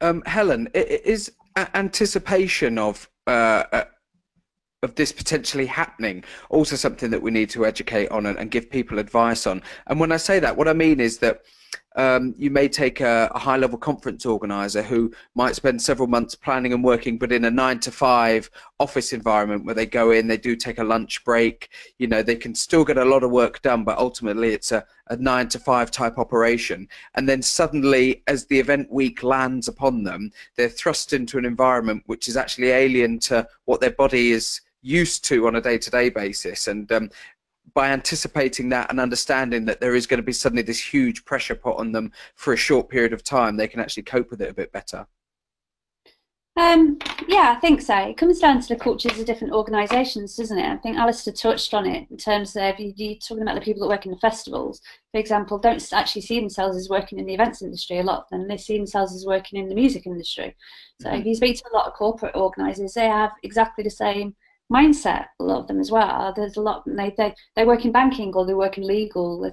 [0.00, 1.30] Um, Helen, is
[1.74, 3.84] anticipation of uh, uh,
[4.82, 8.68] of this potentially happening also something that we need to educate on and, and give
[8.68, 9.62] people advice on?
[9.86, 11.42] And when I say that, what I mean is that
[11.96, 16.34] um, you may take a, a high level conference organizer who might spend several months
[16.34, 20.26] planning and working, but in a nine to five office environment where they go in,
[20.26, 23.30] they do take a lunch break, you know, they can still get a lot of
[23.30, 26.88] work done, but ultimately it's a, a nine to five type operation.
[27.14, 32.04] And then suddenly, as the event week lands upon them, they're thrust into an environment
[32.06, 36.66] which is actually alien to what their body is used to on a day-to-day basis
[36.66, 37.08] and um,
[37.74, 41.54] by anticipating that and understanding that there is going to be suddenly this huge pressure
[41.54, 44.50] put on them for a short period of time, they can actually cope with it
[44.50, 45.06] a bit better.
[46.54, 47.96] Um, yeah, I think so.
[47.96, 50.70] It comes down to the cultures of different organisations, doesn't it?
[50.70, 53.80] I think Alistair touched on it in terms of you, you talking about the people
[53.82, 54.82] that work in the festivals,
[55.12, 58.28] for example, don't actually see themselves as working in the events industry a lot of
[58.30, 58.48] them.
[58.48, 60.54] They see themselves as working in the music industry.
[61.00, 61.20] So mm-hmm.
[61.20, 64.34] if you speak to a lot of corporate organisers, they have exactly the same
[64.72, 65.26] mindset.
[65.40, 66.32] A lot of them as well.
[66.34, 66.84] There's a lot.
[66.86, 69.50] They they they work in banking or they work in legal.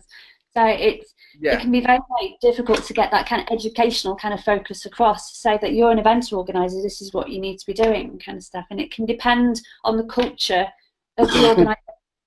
[0.55, 1.53] So it's yeah.
[1.53, 4.85] it can be very, very difficult to get that kind of educational kind of focus
[4.85, 6.81] across to say that you're an event organizer.
[6.81, 8.65] This is what you need to be doing, kind of stuff.
[8.71, 10.67] And it can depend on the culture
[11.17, 11.75] of the organisation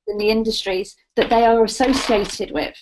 [0.08, 2.74] and the industries that they are associated with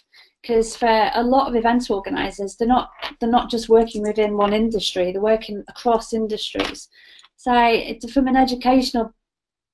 [0.42, 4.54] because for a lot of event organizers they're not they're not just working within one
[4.54, 6.88] industry they're working across industries
[7.36, 9.12] so it's from an educational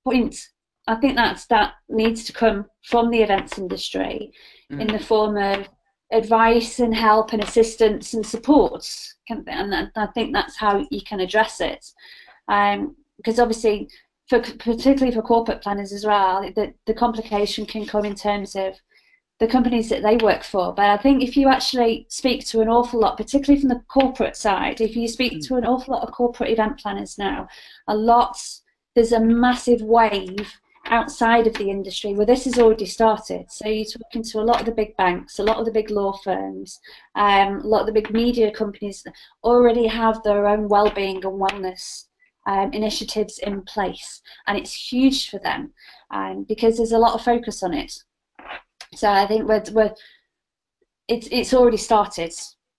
[0.06, 0.36] point,
[0.86, 4.32] I think that's that needs to come from the events industry
[4.72, 4.80] mm.
[4.80, 5.68] in the form of
[6.12, 8.88] advice and help and assistance and support.
[9.28, 11.84] And I think that's how you can address it.
[12.48, 13.88] Um, because obviously,
[14.28, 18.74] for, particularly for corporate planners as well, the, the complication can come in terms of
[19.40, 20.72] the companies that they work for.
[20.72, 24.36] But I think if you actually speak to an awful lot, particularly from the corporate
[24.36, 25.48] side, if you speak mm.
[25.48, 27.48] to an awful lot of corporate event planners now,
[27.88, 28.38] a lot
[28.96, 30.54] there's a massive wave
[30.86, 33.44] outside of the industry where this has already started.
[33.50, 35.90] So you're talking to a lot of the big banks, a lot of the big
[35.90, 36.80] law firms,
[37.14, 39.04] um, a lot of the big media companies
[39.44, 42.06] already have their own well-being and wellness
[42.46, 45.72] um, initiatives in place, and it's huge for them
[46.10, 47.92] um, because there's a lot of focus on it.
[48.94, 49.94] So I think we're, we're
[51.08, 52.32] it's it's already started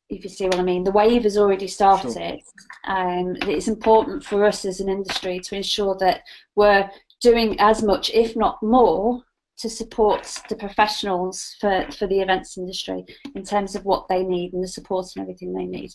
[0.10, 0.84] if you see what I mean.
[0.84, 2.14] The wave has already started.
[2.14, 2.40] Sure.
[2.86, 6.22] Um, it's important for us as an industry to ensure that
[6.56, 6.90] we're
[7.22, 9.24] doing as much, if not more,
[9.58, 13.04] to support the professionals for, for the events industry
[13.36, 15.92] in terms of what they need and the support and everything they need.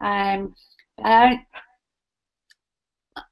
[0.00, 0.54] Um,
[1.02, 1.44] I,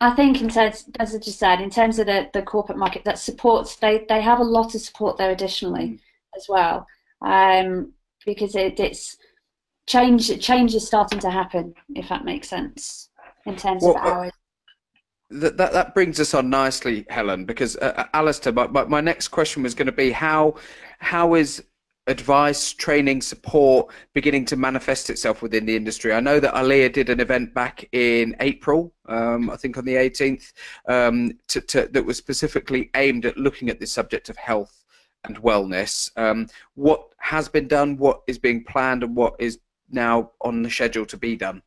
[0.01, 3.05] I think in terms, as I just said, in terms of the, the corporate market,
[3.05, 5.99] that supports, they, they have a lot of support there additionally mm.
[6.37, 6.87] as well.
[7.25, 7.93] Um,
[8.25, 9.19] because it, it's
[9.87, 13.11] change change is starting to happen, if that makes sense,
[13.47, 14.33] in terms well, of hours.
[15.31, 19.01] That, that, that brings us on nicely, Helen, because uh, uh Alistair, my, my, my
[19.01, 20.55] next question was going to be how
[20.99, 21.63] how is
[22.07, 26.13] advice, training, support beginning to manifest itself within the industry?
[26.13, 29.95] I know that ILEA did an event back in April, um, I think on the
[29.95, 30.53] 18th,
[30.89, 34.85] um, to, to, that was specifically aimed at looking at the subject of health
[35.25, 36.11] and wellness.
[36.19, 39.59] Um, what has been done, what is being planned, and what is
[39.91, 41.63] now on the schedule to be done?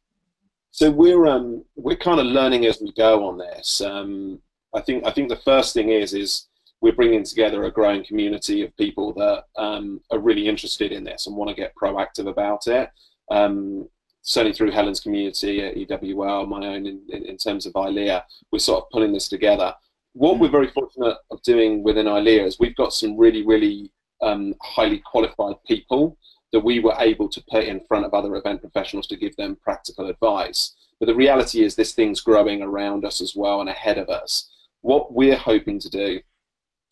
[0.71, 3.81] So we're um, we're kind of learning as we go on this.
[3.81, 4.39] Um,
[4.75, 6.47] I think I think the first thing is is
[6.81, 11.25] we're bringing together a growing community of people that um, are really interested in this
[11.25, 12.89] and want to get proactive about it.
[13.31, 13.89] Um,
[14.21, 18.83] certainly through Helen's community at EWL, my own in, in, terms of ILEA, we're sort
[18.83, 19.73] of pulling this together.
[20.13, 20.41] What mm.
[20.41, 24.99] we're very fortunate of doing within ILEA is we've got some really, really um, highly
[24.99, 26.17] qualified people
[26.57, 29.55] that we were able to put in front of other event professionals to give them
[29.61, 30.75] practical advice.
[30.99, 34.49] But the reality is this thing's growing around us as well and ahead of us.
[34.81, 36.19] What we're hoping to do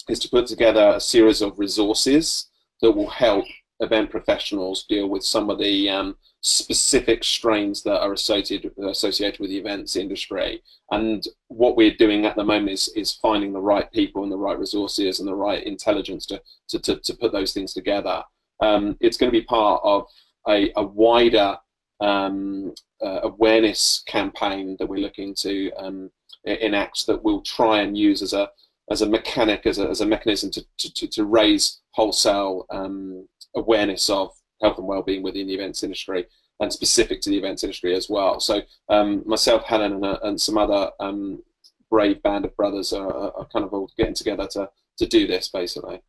[0.07, 2.47] is to put together a series of resources
[2.83, 3.45] that will help
[3.79, 9.49] event professionals deal with some of the um, specific strains that are associated associated with
[9.49, 10.61] the events industry.
[10.91, 14.37] And what we're doing at the moment is, is finding the right people and the
[14.37, 18.23] right resources and the right intelligence to, to, to, to put those things together
[18.61, 20.05] um, it's going to be part of
[20.47, 21.57] a, a wider
[21.99, 26.11] um, uh, awareness campaign that we're looking to um,
[26.45, 28.49] enact that we'll try and use as a
[28.91, 34.09] as a mechanic as a, as a mechanism to, to, to raise wholesale um, awareness
[34.09, 36.25] of health and well-being within the events industry
[36.59, 38.39] and specific to the events industry as well.
[38.39, 41.43] So um, myself, Helen, and, uh, and some other um,
[41.89, 45.49] brave band of brothers are, are, kind of all getting together to to do this
[45.49, 46.01] basically.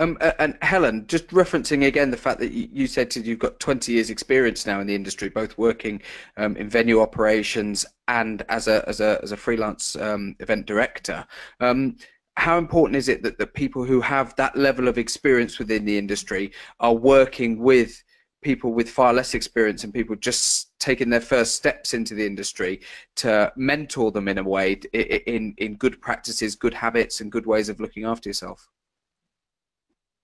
[0.00, 3.92] Um, and Helen, just referencing again the fact that you said that you've got 20
[3.92, 6.00] years experience now in the industry, both working
[6.36, 11.26] um, in venue operations and as a as a as a freelance um, event director.
[11.58, 11.96] Um,
[12.36, 15.98] how important is it that the people who have that level of experience within the
[15.98, 18.04] industry are working with
[18.40, 22.80] people with far less experience and people just taking their first steps into the industry
[23.16, 27.68] to mentor them in a way in in good practices, good habits, and good ways
[27.68, 28.68] of looking after yourself?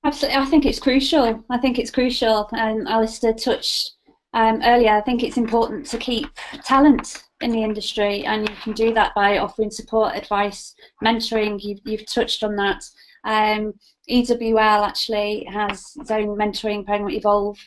[0.05, 1.43] Absolutely, I think it's crucial.
[1.49, 3.93] I think it's crucial, and Alistair touched
[4.35, 4.91] um, earlier.
[4.91, 6.29] I think it's important to keep
[6.63, 11.59] talent in the industry, and you can do that by offering support, advice, mentoring.
[11.63, 12.85] You've, you've touched on that.
[13.25, 13.73] Um,
[14.11, 17.59] EWL actually has its own mentoring program, Evolve,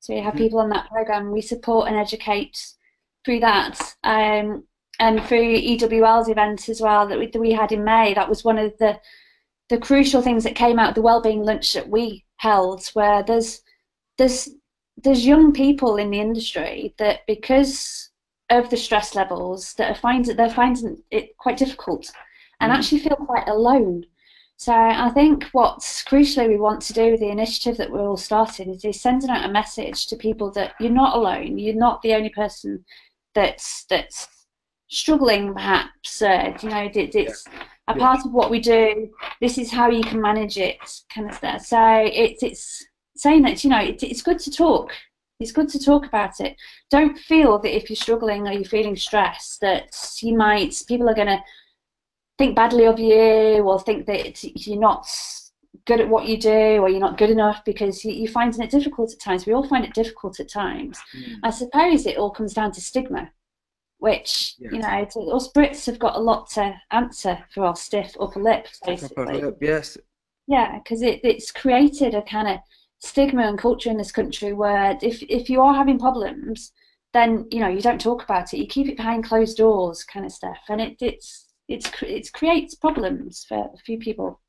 [0.00, 0.44] so we have mm-hmm.
[0.44, 1.30] people on that program.
[1.30, 2.58] We support and educate
[3.24, 3.78] through that.
[4.02, 4.64] Um,
[4.98, 8.44] and through EWL's event as well that we, that we had in May, that was
[8.44, 9.00] one of the
[9.68, 13.62] the crucial things that came out of the wellbeing lunch that we held, where there's
[14.18, 14.50] there's
[14.96, 18.10] there's young people in the industry that because
[18.50, 22.10] of the stress levels that are finding they're finding it quite difficult
[22.60, 22.76] and mm.
[22.76, 24.04] actually feel quite alone
[24.62, 28.16] so I think what's crucially we want to do with the initiative that we're all
[28.16, 31.58] starting is, is sending out a message to people that you're not alone.
[31.58, 32.84] You're not the only person
[33.34, 34.28] that's that's
[34.86, 36.22] struggling, perhaps.
[36.22, 37.62] Uh, you know, it, it's yeah.
[37.88, 39.10] A part of what we do.
[39.40, 40.78] This is how you can manage it,
[41.12, 41.66] kind of stuff.
[41.66, 44.92] So it's it's saying that you know it, it's good to talk.
[45.40, 46.56] It's good to talk about it.
[46.90, 51.14] Don't feel that if you're struggling or you're feeling stressed that you might people are
[51.14, 51.42] going to
[52.38, 55.06] think badly of you or think that you're not
[55.86, 58.70] good at what you do or you're not good enough because you, are finding it
[58.70, 59.46] difficult at times.
[59.46, 61.00] We all find it difficult at times.
[61.16, 61.38] Mm.
[61.42, 63.30] I suppose it all comes down to stigma,
[64.02, 64.72] which, yes.
[64.72, 68.66] you know, us Brits have got a lot to answer for our stiff upper lip,
[68.84, 69.22] basically.
[69.36, 69.96] Upper lip, yes.
[70.48, 72.58] Yeah, because it, it's created a kind of
[72.98, 76.72] stigma and culture in this country where if, if you are having problems,
[77.12, 78.58] then, you know, you don't talk about it.
[78.58, 80.58] You keep it behind closed doors kind of stuff.
[80.68, 84.40] And it, it's it's it creates problems for a few people.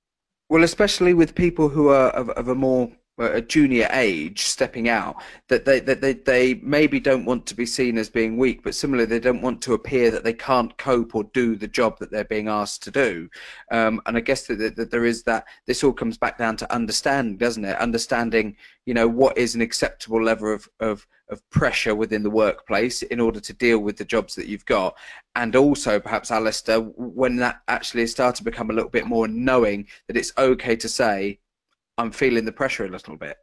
[0.49, 5.15] Well, especially with people who are of, of a more a junior age stepping out
[5.47, 8.73] that they that they, they maybe don't want to be seen as being weak but
[8.73, 12.09] similarly they don't want to appear that they can't cope or do the job that
[12.09, 13.29] they're being asked to do.
[13.71, 16.57] Um, and i guess that, that, that there is that this all comes back down
[16.57, 17.77] to understanding doesn't it?
[17.77, 23.01] Understanding you know what is an acceptable level of, of of pressure within the workplace
[23.03, 24.95] in order to deal with the jobs that you've got.
[25.35, 29.87] And also perhaps alistair when that actually starts to become a little bit more knowing
[30.07, 31.39] that it's okay to say
[31.97, 33.37] I'm feeling the pressure a little bit.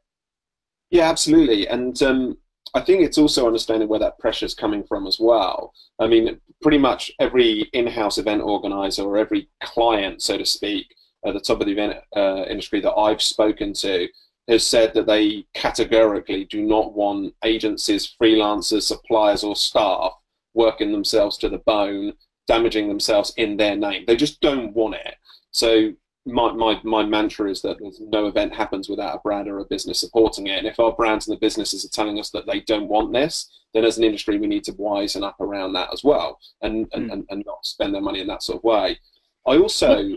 [0.91, 1.69] Yeah, absolutely.
[1.69, 2.39] And um,
[2.75, 5.73] I think it's also understanding where that pressure is coming from as well.
[5.99, 10.87] I mean, pretty much every in-house event organizer or every client, so to speak,
[11.25, 14.09] at the top of the event uh, industry that I've spoken to
[14.49, 20.13] has said that they categorically do not want agencies, freelancers, suppliers, or staff
[20.55, 22.15] working themselves to the bone,
[22.49, 24.05] damaging themselves in their name.
[24.07, 25.15] They just don't want it.
[25.53, 25.93] So
[26.27, 30.01] my, my, my mantra is that no event happens without a brand or a business
[30.01, 30.59] supporting it.
[30.59, 33.51] And if our brands and the businesses are telling us that they don't want this,
[33.73, 37.09] then as an industry, we need to wisen up around that as well and, and,
[37.09, 37.13] mm.
[37.13, 38.99] and, and not spend their money in that sort of way.
[39.47, 40.11] I also,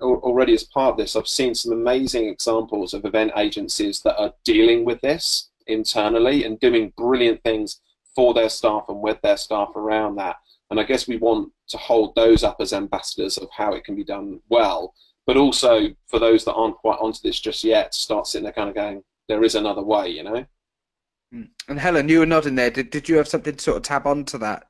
[0.00, 4.34] already as part of this, I've seen some amazing examples of event agencies that are
[4.44, 7.80] dealing with this internally and doing brilliant things
[8.14, 10.36] for their staff and with their staff around that.
[10.70, 13.94] And I guess we want to hold those up as ambassadors of how it can
[13.94, 14.94] be done well
[15.26, 18.68] but also for those that aren't quite onto this just yet, start sitting there kind
[18.68, 20.46] of going, there is another way, you know.
[21.32, 21.42] Hmm.
[21.68, 22.70] And Helen, you were nodding there.
[22.70, 24.68] Did did you have something to sort of tab on to that?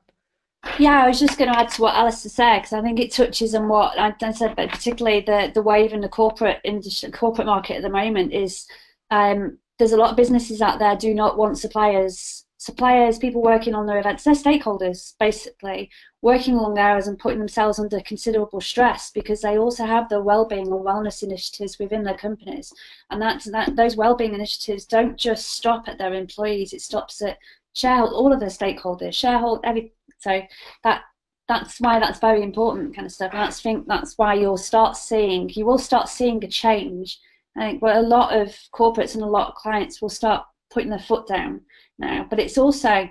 [0.79, 3.13] Yeah, I was just going to add to what Alistair said because I think it
[3.13, 7.45] touches on what I, said, but particularly the the wave in the corporate industry, corporate
[7.45, 8.65] market at the moment is
[9.11, 13.75] um, there's a lot of businesses out there do not want suppliers suppliers, people working
[13.75, 15.89] on their events, they're stakeholders basically,
[16.21, 20.67] working long hours and putting themselves under considerable stress because they also have the well-being
[20.67, 22.73] or wellness initiatives within their companies,
[23.09, 27.37] and that's that those well-being initiatives don't just stop at their employees; it stops at
[27.73, 29.93] shareholder, all of their stakeholders, shareholder, every.
[30.19, 30.41] So
[30.83, 31.03] that
[31.47, 34.97] that's why that's very important kind of stuff, and that's think that's why you'll start
[34.97, 37.19] seeing you will start seeing a change.
[37.55, 40.89] I think where a lot of corporates and a lot of clients will start putting
[40.89, 41.61] their foot down
[41.97, 42.25] now.
[42.29, 43.09] But it's also,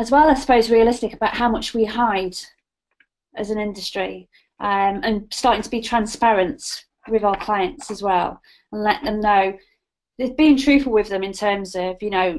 [0.00, 2.34] as well, I suppose, realistic about how much we hide
[3.36, 8.40] as an industry um, and starting to be transparent with our clients as well
[8.72, 9.56] and let them know
[10.36, 12.38] being truthful with them in terms of you know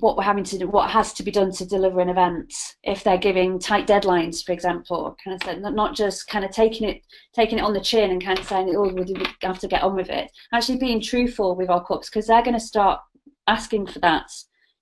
[0.00, 3.04] what we're having to do, what has to be done to deliver an event if
[3.04, 7.02] they're giving tight deadlines for example kind of not just kind of taking it
[7.34, 9.94] taking it on the chin and kind of saying oh we have to get on
[9.94, 10.30] with it.
[10.52, 13.00] Actually being truthful with our cups because they're going to start
[13.46, 14.30] asking for that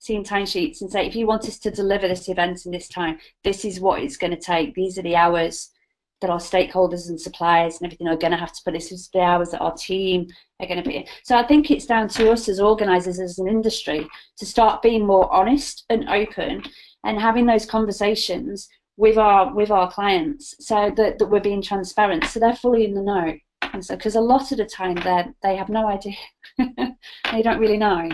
[0.03, 3.17] seeing timesheets and say, if you want us to deliver this event in this time,
[3.45, 4.75] this is what it's going to take.
[4.75, 5.71] These are the hours
[6.19, 8.73] that our stakeholders and suppliers and everything are going to have to put.
[8.73, 10.27] This is the hours that our team
[10.59, 11.07] are going to be.
[11.23, 14.05] So I think it's down to us as organisers, as an industry,
[14.39, 16.63] to start being more honest and open
[17.05, 22.25] and having those conversations with our with our clients so that, that we're being transparent.
[22.25, 23.35] So they're fully in the know.
[23.71, 26.15] And so because a lot of the time they they have no idea.
[27.31, 28.11] They don't really know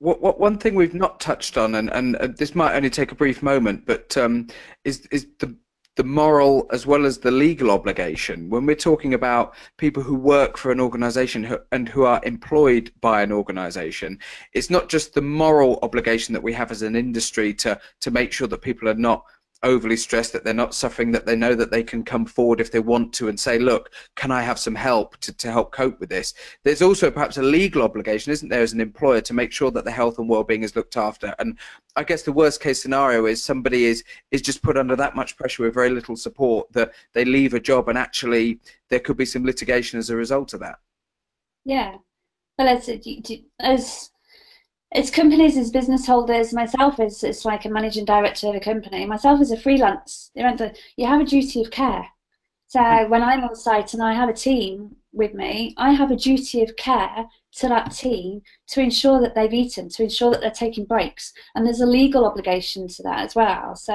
[0.00, 3.12] what, what, one thing we've not touched on and, and uh, this might only take
[3.12, 4.48] a brief moment but um,
[4.84, 5.54] is is the
[5.98, 8.48] the moral as well as the legal obligation.
[8.48, 13.20] When we're talking about people who work for an organization and who are employed by
[13.22, 14.20] an organization
[14.52, 18.32] it's not just the moral obligation that we have as an industry to to make
[18.32, 19.24] sure that people are not
[19.62, 22.70] overly stressed that they're not suffering that they know that they can come forward if
[22.70, 25.98] they want to and say look can i have some help to, to help cope
[26.00, 26.34] with this?
[26.64, 29.84] There's also perhaps a legal obligation isn't there as an employer to make sure that
[29.84, 31.34] the health and well-being is looked after.
[31.38, 31.58] And
[31.96, 35.36] i guess the worst case scenario is somebody is is just put under that much
[35.36, 39.24] pressure with very little support that they leave a job and actually there could be
[39.24, 40.78] some litigation as a result of that.
[41.64, 41.96] Yeah.
[42.58, 42.88] Well as
[43.60, 44.10] as
[44.92, 46.52] it's companies as business holders.
[46.52, 49.04] Myself as it's like a managing director of a company.
[49.06, 50.30] Myself as a freelance.
[50.34, 50.44] You
[51.06, 52.06] have a duty of care.
[52.68, 53.10] So mm-hmm.
[53.10, 56.62] when i'm on site and i have a team with me i have a duty
[56.62, 57.26] of care
[57.58, 61.32] to that team to ensure that they've eaten to ensure that they're taking breaks.
[61.54, 63.74] And there's a legal obligation to that as well.
[63.74, 63.94] So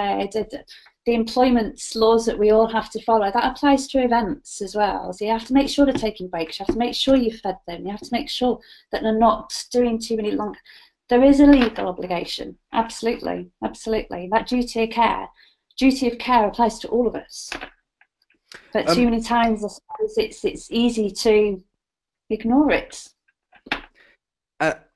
[1.05, 5.11] the employment laws that we all have to follow that applies to events as well.
[5.11, 6.59] So you have to make sure they're taking breaks.
[6.59, 7.85] You have to make sure you've fed them.
[7.85, 8.59] You have to make sure
[8.91, 10.55] that they're not doing too many long
[11.09, 12.57] there is a legal obligation.
[12.71, 13.51] Absolutely.
[13.63, 14.29] Absolutely.
[14.31, 15.27] That duty of care
[15.77, 17.49] duty of care applies to all of us.
[18.71, 21.63] But um, too many times i suppose it's it's easy to
[22.29, 23.07] ignore it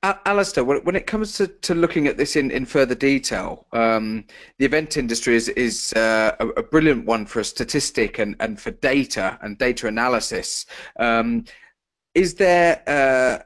[0.02, 4.24] uh, Alistair, when it comes to, to looking at this in, in further detail, um,
[4.58, 8.60] the event industry is, is uh, a, a, brilliant one for a statistic and, and
[8.60, 10.66] for data and data analysis.
[10.98, 11.44] Um,
[12.14, 13.42] is there uh,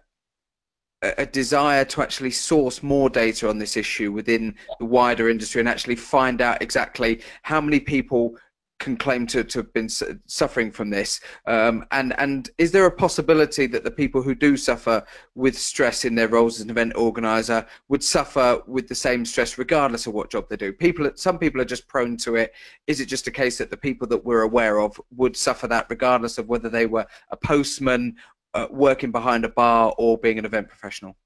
[1.19, 5.69] a desire to actually source more data on this issue within the wider industry and
[5.69, 8.37] actually find out exactly how many people
[8.79, 11.21] can claim to, to have been suffering from this.
[11.47, 15.05] Um, and and is there a possibility that the people who do suffer
[15.35, 19.57] with stress in their roles as an event organizer would suffer with the same stress
[19.57, 20.73] regardless of what job they do?
[20.73, 22.53] People some people are just prone to it.
[22.87, 25.87] Is it just a case that the people that we're aware of would suffer that
[25.89, 28.17] regardless of whether they were a postman
[28.55, 31.17] uh, working behind a bar or being an event professional?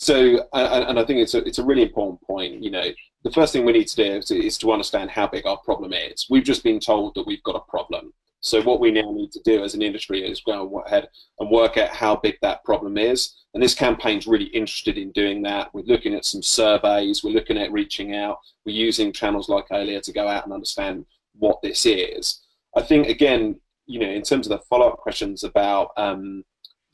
[0.00, 2.62] So, and, and, I think it's a, it's a really important point.
[2.62, 2.86] You know,
[3.22, 5.92] the first thing we need to do is, is to understand how big our problem
[5.92, 6.26] is.
[6.30, 8.14] We've just been told that we've got a problem.
[8.40, 11.06] So what we now need to do as an industry is go ahead
[11.38, 13.34] and work out how big that problem is.
[13.52, 15.68] And this campaign's really interested in doing that.
[15.74, 17.22] We're looking at some surveys.
[17.22, 18.38] We're looking at reaching out.
[18.64, 22.40] We're using channels like ILEA to go out and understand what this is.
[22.74, 26.42] I think again, you know, in terms of the follow-up questions about um,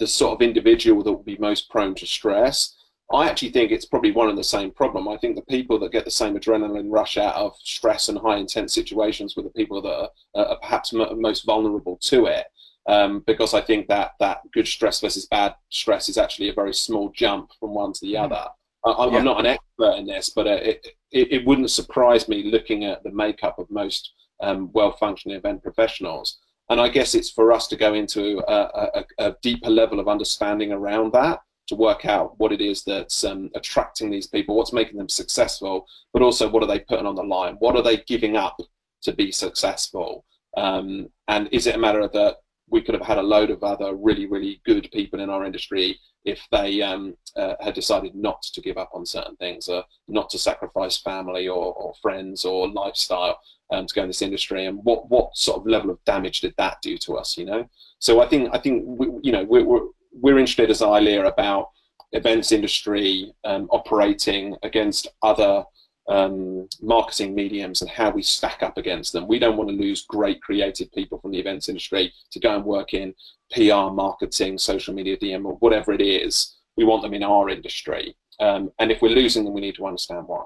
[0.01, 2.76] the sort of individual that will be most prone to stress.
[3.13, 5.07] I actually think it's probably one and the same problem.
[5.07, 8.37] I think the people that get the same adrenaline rush out of stress and high
[8.37, 12.47] intense situations were the people that are, are perhaps m- most vulnerable to it.
[12.89, 16.73] Um, because I think that that good stress versus bad stress is actually a very
[16.73, 18.25] small jump from one to the mm.
[18.25, 18.49] other.
[18.85, 19.23] I, am yeah.
[19.23, 23.03] not an expert in this, but uh, it, it, it, wouldn't surprise me looking at
[23.03, 26.39] the makeup of most um, well-functioning event professionals
[26.69, 30.09] and I guess it's for us to go into a, a, a, deeper level of
[30.09, 34.73] understanding around that to work out what it is that's um, attracting these people, what's
[34.73, 37.57] making them successful, but also what are they putting on the line?
[37.59, 38.57] What are they giving up
[39.03, 40.25] to be successful?
[40.57, 42.37] Um, and is it a matter that
[42.69, 45.99] we could have had a load of other really, really good people in our industry
[46.25, 50.29] if they um, uh, had decided not to give up on certain things, or not
[50.31, 53.39] to sacrifice family or, or friends or lifestyle
[53.71, 56.55] um, to go in this industry, and what what sort of level of damage did
[56.59, 57.39] that do to us?
[57.39, 59.87] You know, so I think I think we, you know we're, we're
[60.21, 61.71] we're interested as ILEA about
[62.13, 65.65] events industry um, operating against other
[66.09, 69.27] um, marketing mediums and how we stack up against them.
[69.27, 72.65] We don't want to lose great creative people from the events industry to go and
[72.65, 73.15] work in
[73.53, 76.57] PR, marketing, social media, DM, or whatever it is.
[76.77, 78.17] We want them in our industry.
[78.39, 80.45] Um, and if we're losing them, we need to understand why.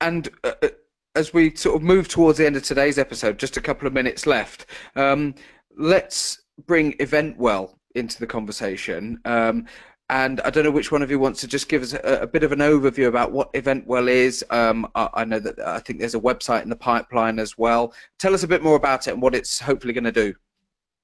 [0.00, 0.68] And uh, uh
[1.14, 3.94] as we sort of move towards the end of today's episode, just a couple of
[3.94, 5.34] minutes left, um,
[5.74, 9.20] let's bring Eventwell into the conversation.
[9.24, 9.66] Um,
[10.08, 12.26] and I don't know which one of you wants to just give us a, a
[12.26, 14.44] bit of an overview about what Eventwell is.
[14.50, 17.92] Um, I, I, know that I think there's a website in the pipeline as well.
[18.18, 20.34] Tell us a bit more about it and what it's hopefully going to do.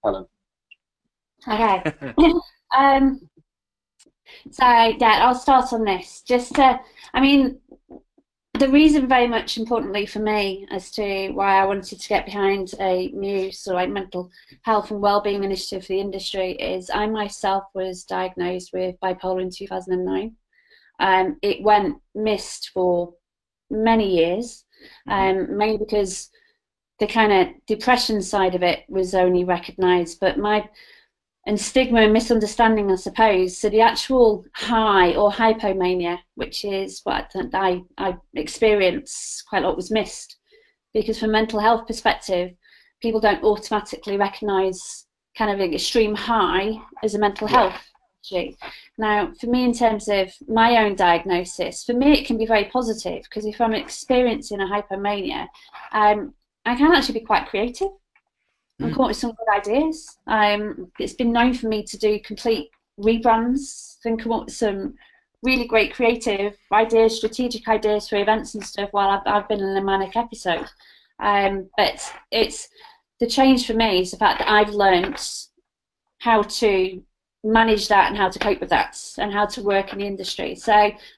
[0.05, 0.26] Helen.
[1.49, 1.82] Okay.
[2.76, 3.28] um,
[4.51, 6.22] so yeah, I'll start on this.
[6.22, 6.78] Just to,
[7.12, 7.59] I mean,
[8.59, 12.74] the reason, very much importantly for me, as to why I wanted to get behind
[12.78, 14.30] a new sort of like mental
[14.62, 19.50] health and well-being initiative for the industry is I myself was diagnosed with bipolar in
[19.50, 20.36] 2009.
[21.00, 23.14] Um, it went missed for
[23.70, 24.64] many years,
[25.09, 25.40] mm-hmm.
[25.50, 26.30] um, mainly because
[26.98, 30.68] the kind of depression side of it was only recognised, but my
[31.47, 33.59] and stigma and misunderstanding, I suppose.
[33.59, 39.76] So the actual high or hypomania, which is what I, I experience quite a lot,
[39.76, 40.36] was missed
[40.95, 42.53] because from mental health perspective,
[43.01, 47.90] people don't automatically recognise kind of an extreme high as a mental health
[48.24, 48.53] issue.
[48.99, 52.66] Now, for me, in terms of my own diagnosis, for me it can be very
[52.66, 55.49] positive because if I'm experiencing a hypomania,
[55.93, 56.34] um,
[56.64, 57.88] I can actually be quite creative
[58.82, 58.94] and mm.
[58.94, 60.18] come up with some good ideas.
[60.26, 62.70] Um, it's been known for me to do complete
[63.00, 64.94] rebrands and come up with some
[65.42, 69.76] really great creative ideas, strategic ideas for events and stuff while I've, I've been in
[69.76, 70.66] a manic episode.
[71.18, 72.68] Um, but it's
[73.20, 75.20] the change for me is the fact that I've learned
[76.18, 77.02] how to
[77.44, 80.54] manage that and how to cope with that and how to work in the industry.
[80.54, 80.72] So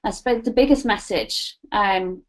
[0.05, 2.23] I suppose the biggest message um,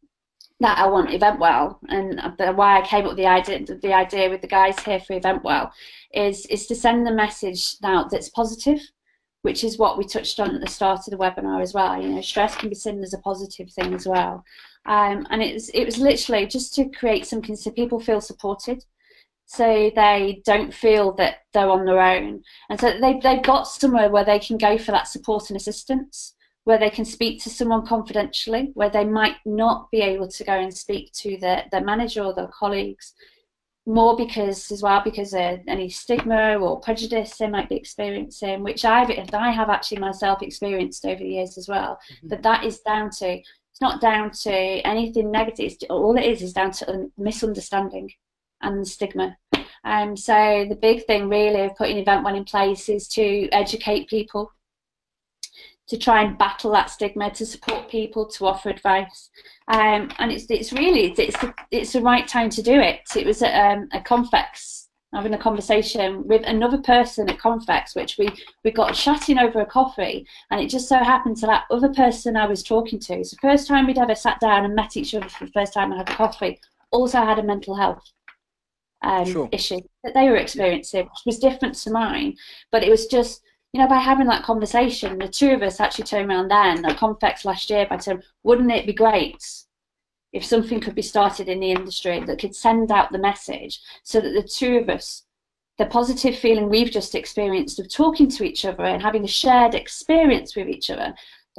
[0.60, 4.30] that I want Eventwell and the, why I came up with the idea the idea
[4.30, 5.70] with the guys here for Eventwell
[6.14, 8.80] is is to send the message out that's positive,
[9.42, 12.00] which is what we touched on at the start of the webinar as well.
[12.00, 14.44] You know, stress can be seen as a positive thing as well,
[14.86, 18.82] um, and it was it was literally just to create something so people feel supported,
[19.44, 24.08] so they don't feel that they're on their own, and so they they've got somewhere
[24.10, 26.34] where they can go for that support and assistance
[26.66, 30.52] where they can speak to someone confidentially, where they might not be able to go
[30.52, 33.14] and speak to their, their manager or their colleagues,
[33.86, 38.84] more because as well because of any stigma or prejudice they might be experiencing, which
[38.84, 42.00] I've I have actually myself experienced over the years as well.
[42.10, 42.28] Mm-hmm.
[42.30, 45.66] But that is down to it's not down to anything negative.
[45.66, 48.10] It's, all it is is down to misunderstanding
[48.60, 49.36] and stigma.
[49.84, 54.50] Um, so the big thing really of putting Eventwell in place is to educate people
[55.88, 59.30] to try and battle that stigma, to support people, to offer advice.
[59.68, 63.00] Um, and it's it's really it's the, it's the right time to do it.
[63.16, 68.16] It was at um, a Confex having a conversation with another person at Confex, which
[68.18, 68.28] we
[68.64, 72.36] we got chatting over a coffee, and it just so happened to that other person
[72.36, 73.14] I was talking to.
[73.14, 75.72] It's the first time we'd ever sat down and met each other for the first
[75.72, 76.60] time and had a coffee.
[76.90, 78.02] Also had a mental health
[79.02, 79.48] um, sure.
[79.52, 82.34] issue that they were experiencing, which was different to mine,
[82.70, 83.42] but it was just
[83.76, 86.96] you know, by having that conversation, the two of us actually turned around then at
[86.96, 89.44] Confex last year by saying, wouldn't it be great
[90.32, 94.18] if something could be started in the industry that could send out the message so
[94.18, 95.24] that the two of us,
[95.76, 99.74] the positive feeling we've just experienced of talking to each other and having a shared
[99.74, 101.14] experience with each other,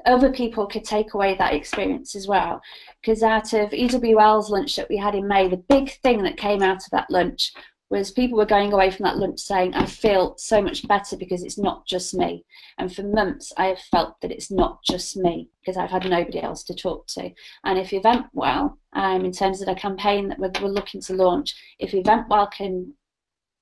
[0.07, 2.59] other people could take away that experience as well.
[2.99, 6.63] Because out of EWL's lunch that we had in May, the big thing that came
[6.63, 7.53] out of that lunch
[7.89, 11.43] was people were going away from that lunch saying, I feel so much better because
[11.43, 12.43] it's not just me.
[12.77, 16.41] And for months, I have felt that it's not just me because I've had nobody
[16.41, 17.31] else to talk to.
[17.63, 21.55] And if Eventwell, um, in terms of the campaign that we're, we're looking to launch,
[21.79, 22.93] if Eventwell can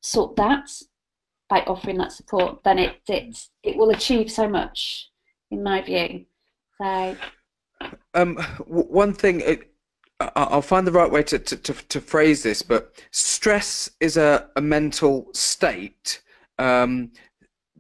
[0.02, 0.70] sort that
[1.48, 5.12] by offering that support, then it, it, it will achieve so much,
[5.52, 6.26] in my view.
[6.82, 7.16] So.
[8.16, 9.75] Um, one thing, it,
[10.20, 14.50] I'll find the right way to, to, to, to phrase this, but stress is a,
[14.56, 16.22] a mental state.
[16.58, 17.12] Um,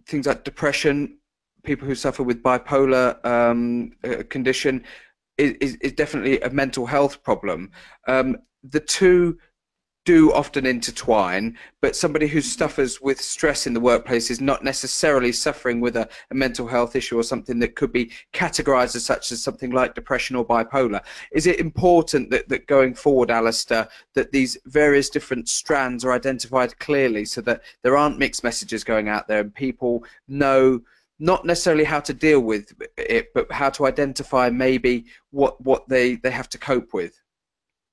[0.06, 1.18] things like depression,
[1.64, 4.84] people who suffer with bipolar um, uh, condition,
[5.38, 7.72] is, is, definitely a mental health problem.
[8.08, 9.38] Um, the two
[10.06, 15.32] do often intertwine, but somebody who suffers with stress in the workplace is not necessarily
[15.32, 19.32] suffering with a, a, mental health issue or something that could be categorized as such
[19.32, 21.04] as something like depression or bipolar.
[21.32, 26.78] Is it important that, that going forward, Alistair, that these various different strands are identified
[26.80, 30.82] clearly so that there aren't mixed messages going out there and people know
[31.18, 36.16] not necessarily how to deal with it, but how to identify maybe what, what they,
[36.16, 37.20] they have to cope with?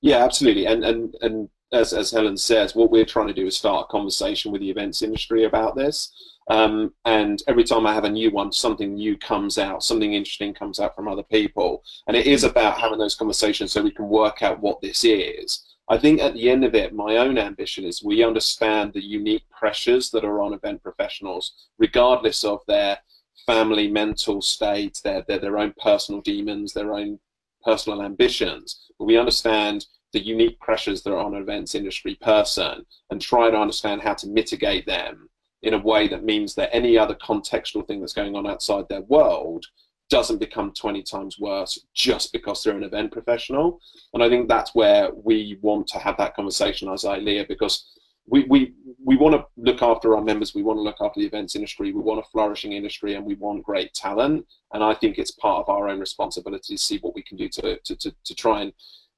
[0.01, 0.65] Yeah, absolutely.
[0.65, 3.91] And, and, and as, as Helen says, what we're trying to do is start a
[3.91, 6.13] conversation with the events industry about this.
[6.49, 10.53] Um, and every time I have a new one, something new comes out, something interesting
[10.53, 11.83] comes out from other people.
[12.07, 15.65] And it is about having those conversations so we can work out what this is.
[15.89, 19.43] I think at the end of it, my own ambition is we understand the unique
[19.49, 22.99] pressures that are on event professionals, regardless of their
[23.45, 27.19] family mental state, their, their, their own personal demons, their own
[27.63, 28.91] personal ambitions.
[28.97, 33.49] But we understand the unique pressures that are on an events industry person and try
[33.49, 35.29] to understand how to mitigate them
[35.63, 39.01] in a way that means that any other contextual thing that's going on outside their
[39.01, 39.65] world
[40.09, 43.79] doesn't become 20 times worse just because they're an event professional.
[44.13, 47.89] And I think that's where we want to have that conversation as ILEA because
[48.27, 51.25] we, we, we want to look after our members, we want to look after the
[51.25, 54.45] events industry, we want a flourishing industry, and we want great talent.
[54.73, 57.49] And I think it's part of our own responsibility to see what we can do
[57.49, 58.73] to, to, to, to try and,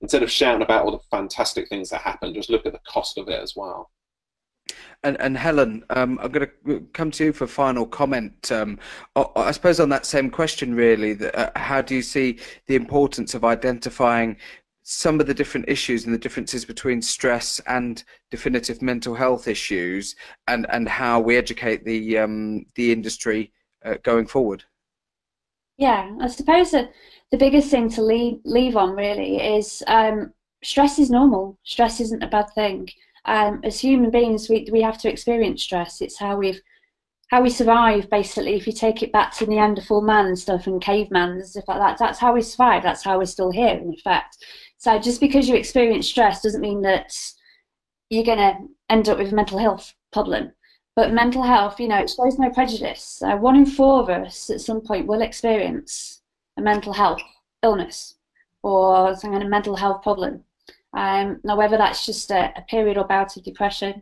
[0.05, 3.17] instead of shouting about all the fantastic things that happen, just look at the cost
[3.17, 3.89] of it as well.
[5.03, 8.51] And, and Helen, um, I'm going to come to you for final comment.
[8.51, 8.77] Um,
[9.15, 12.37] I suppose on that same question, really, that, uh, how do you see
[12.67, 14.37] the importance of identifying
[14.83, 20.15] some of the different issues and the differences between stress and definitive mental health issues,
[20.47, 23.51] and, and how we educate the um, the industry
[23.83, 24.63] uh, going forward?
[25.77, 26.91] Yeah, I suppose that
[27.31, 31.57] the biggest thing to leave leave on really is um, stress is normal.
[31.63, 32.89] Stress isn't a bad thing
[33.25, 36.01] um, as human beings, we, we have to experience stress.
[36.01, 36.61] It's how we've
[37.31, 38.53] how we survive, basically.
[38.53, 41.79] If you take it back to Neanderthal man and stuff and caveman and stuff like
[41.79, 42.83] that, that's how we survive.
[42.83, 44.45] That's how we're still here, in fact.
[44.77, 47.11] So just because you experience stress doesn't mean that
[48.11, 48.55] you're going to
[48.91, 50.51] end up with a mental health problem.
[50.95, 53.19] But mental health, you know, it shows no prejudice.
[53.23, 56.14] Uh, one in four of us at some point will experience
[56.57, 57.21] a mental health
[57.63, 58.15] illness
[58.63, 60.43] or some kind of mental health problem.
[60.93, 64.01] Um, now, whether that's just a, a, period or bout of depression,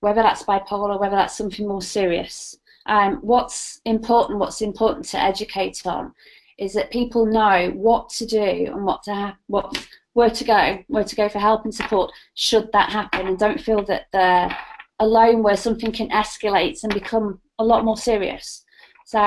[0.00, 5.82] whether that's bipolar, whether that's something more serious, um, what's important, what's important to educate
[5.84, 6.14] on,
[6.56, 8.40] is that people know what to do
[8.72, 12.12] and what to ha- what where to go, where to go for help and support
[12.34, 14.56] should that happen, and don't feel that they're
[15.00, 18.64] alone where something can escalate and become a lot more serious.
[19.06, 19.20] So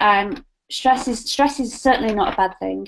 [0.00, 2.86] um, stress is stress is certainly not a bad thing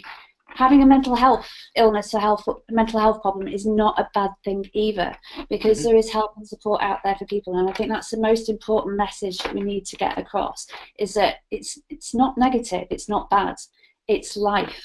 [0.49, 4.64] having a mental health illness or health mental health problem is not a bad thing
[4.72, 5.14] either
[5.49, 5.89] because mm-hmm.
[5.89, 8.49] there is help and support out there for people and i think that's the most
[8.49, 10.66] important message we need to get across
[10.99, 13.55] is that it's it's not negative it's not bad
[14.09, 14.83] it's life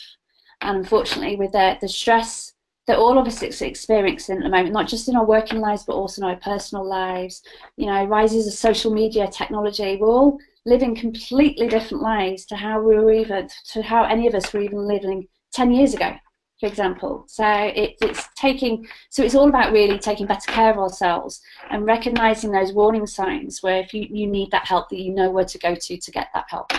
[0.62, 2.54] and unfortunately with the, the stress
[2.86, 5.84] that all of us are experiencing at the moment, not just in our working lives,
[5.86, 7.41] but also in our personal lives.
[7.78, 9.96] You know, rises of social media technology.
[9.96, 14.36] We're all living completely different lives to how we were even, to how any of
[14.36, 16.16] us were even living 10 years ago,
[16.59, 17.26] for example.
[17.28, 21.86] So it, it's taking, so it's all about really taking better care of ourselves and
[21.86, 25.45] recognizing those warning signs where if you, you need that help, that you know where
[25.45, 26.72] to go to to get that help.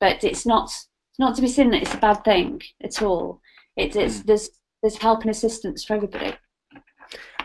[0.00, 0.70] But it's not,
[1.18, 3.40] not to be seen that it's a bad thing at all.
[3.76, 4.26] It, it's, mm.
[4.26, 4.50] there's,
[4.82, 6.34] there's help and assistance for everybody.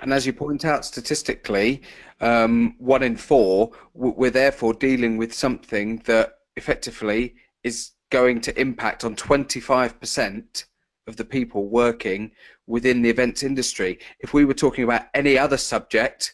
[0.02, 1.82] And as you point out statistically,
[2.22, 9.04] um, one in four, we're therefore dealing with something that effectively is going to impact
[9.04, 10.66] on 25%
[11.08, 12.32] of the people working
[12.68, 14.00] within the events industry.
[14.20, 16.34] If we were talking about any other subject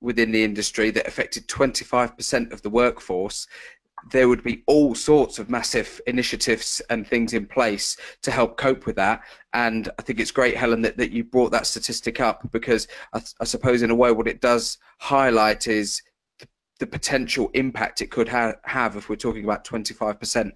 [0.00, 3.46] within the industry that affected 25% of the workforce,
[4.10, 8.86] there would be all sorts of massive initiatives and things in place to help cope
[8.86, 9.22] with that.
[9.52, 13.22] And I think it's great, Helen, that, that you brought that statistic up because I,
[13.40, 16.02] I suppose, in a way, what it does highlight is
[16.78, 20.52] the potential impact it could ha- have if we're talking about 25%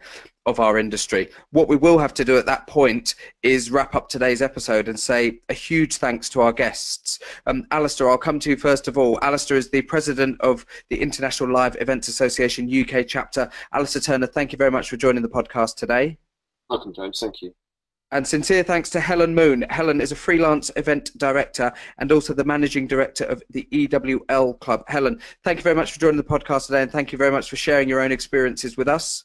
[0.46, 1.28] of our industry.
[1.50, 4.98] What we will have to do at that point is wrap up today's episode and
[4.98, 7.18] say a huge thanks to our guests.
[7.46, 9.18] Um, Alistair, I'll come to you first of all.
[9.22, 13.50] Alistair is the president of the International Live Events Association UK chapter.
[13.72, 16.18] Alistair Turner, thank you very much for joining the podcast today.
[16.68, 17.20] Welcome, James.
[17.20, 17.54] Thank you.
[18.12, 19.64] And sincere thanks to Helen Moon.
[19.70, 24.82] Helen is a freelance event director and also the managing director of the EWL Club.
[24.88, 27.48] Helen, thank you very much for joining the podcast today and thank you very much
[27.48, 29.24] for sharing your own experiences with us.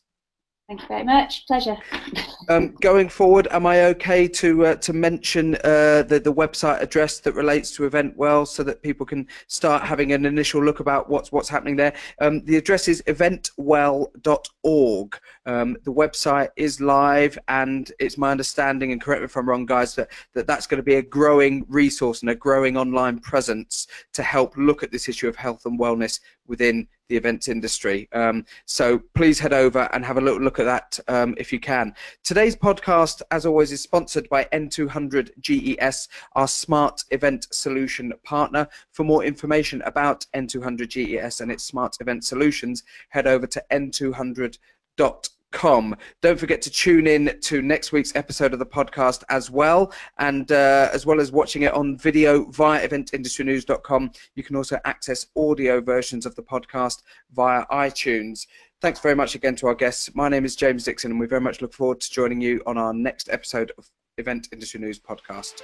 [0.67, 1.45] Thank you very much.
[1.45, 1.77] Pleasure.
[2.49, 7.19] um, going forward, am I okay to uh, to mention uh, the the website address
[7.19, 11.31] that relates to EventWell so that people can start having an initial look about what's
[11.31, 11.93] what's happening there?
[12.19, 15.19] Um, the address is eventwell.org.
[15.45, 19.65] Um, the website is live, and it's my understanding, and correct me if I'm wrong,
[19.65, 23.87] guys, that, that that's going to be a growing resource and a growing online presence
[24.13, 28.09] to help look at this issue of health and wellness within the events industry.
[28.13, 31.59] Um, so please head over and have a little look at that um, if you
[31.59, 31.93] can.
[32.23, 38.67] Today's podcast, as always, is sponsored by N200 GES, our smart event solution partner.
[38.91, 43.63] For more information about N200 GES and its smart event solutions, head over to
[44.97, 45.21] n200.com
[45.55, 45.95] Com.
[46.21, 50.51] Don't forget to tune in to next week's episode of the podcast as well, and
[50.51, 54.11] uh, as well as watching it on video via eventindustrynews.com.
[54.35, 58.47] You can also access audio versions of the podcast via iTunes.
[58.81, 60.13] Thanks very much again to our guests.
[60.13, 62.77] My name is James Dixon, and we very much look forward to joining you on
[62.77, 65.61] our next episode of Event Industry News podcast.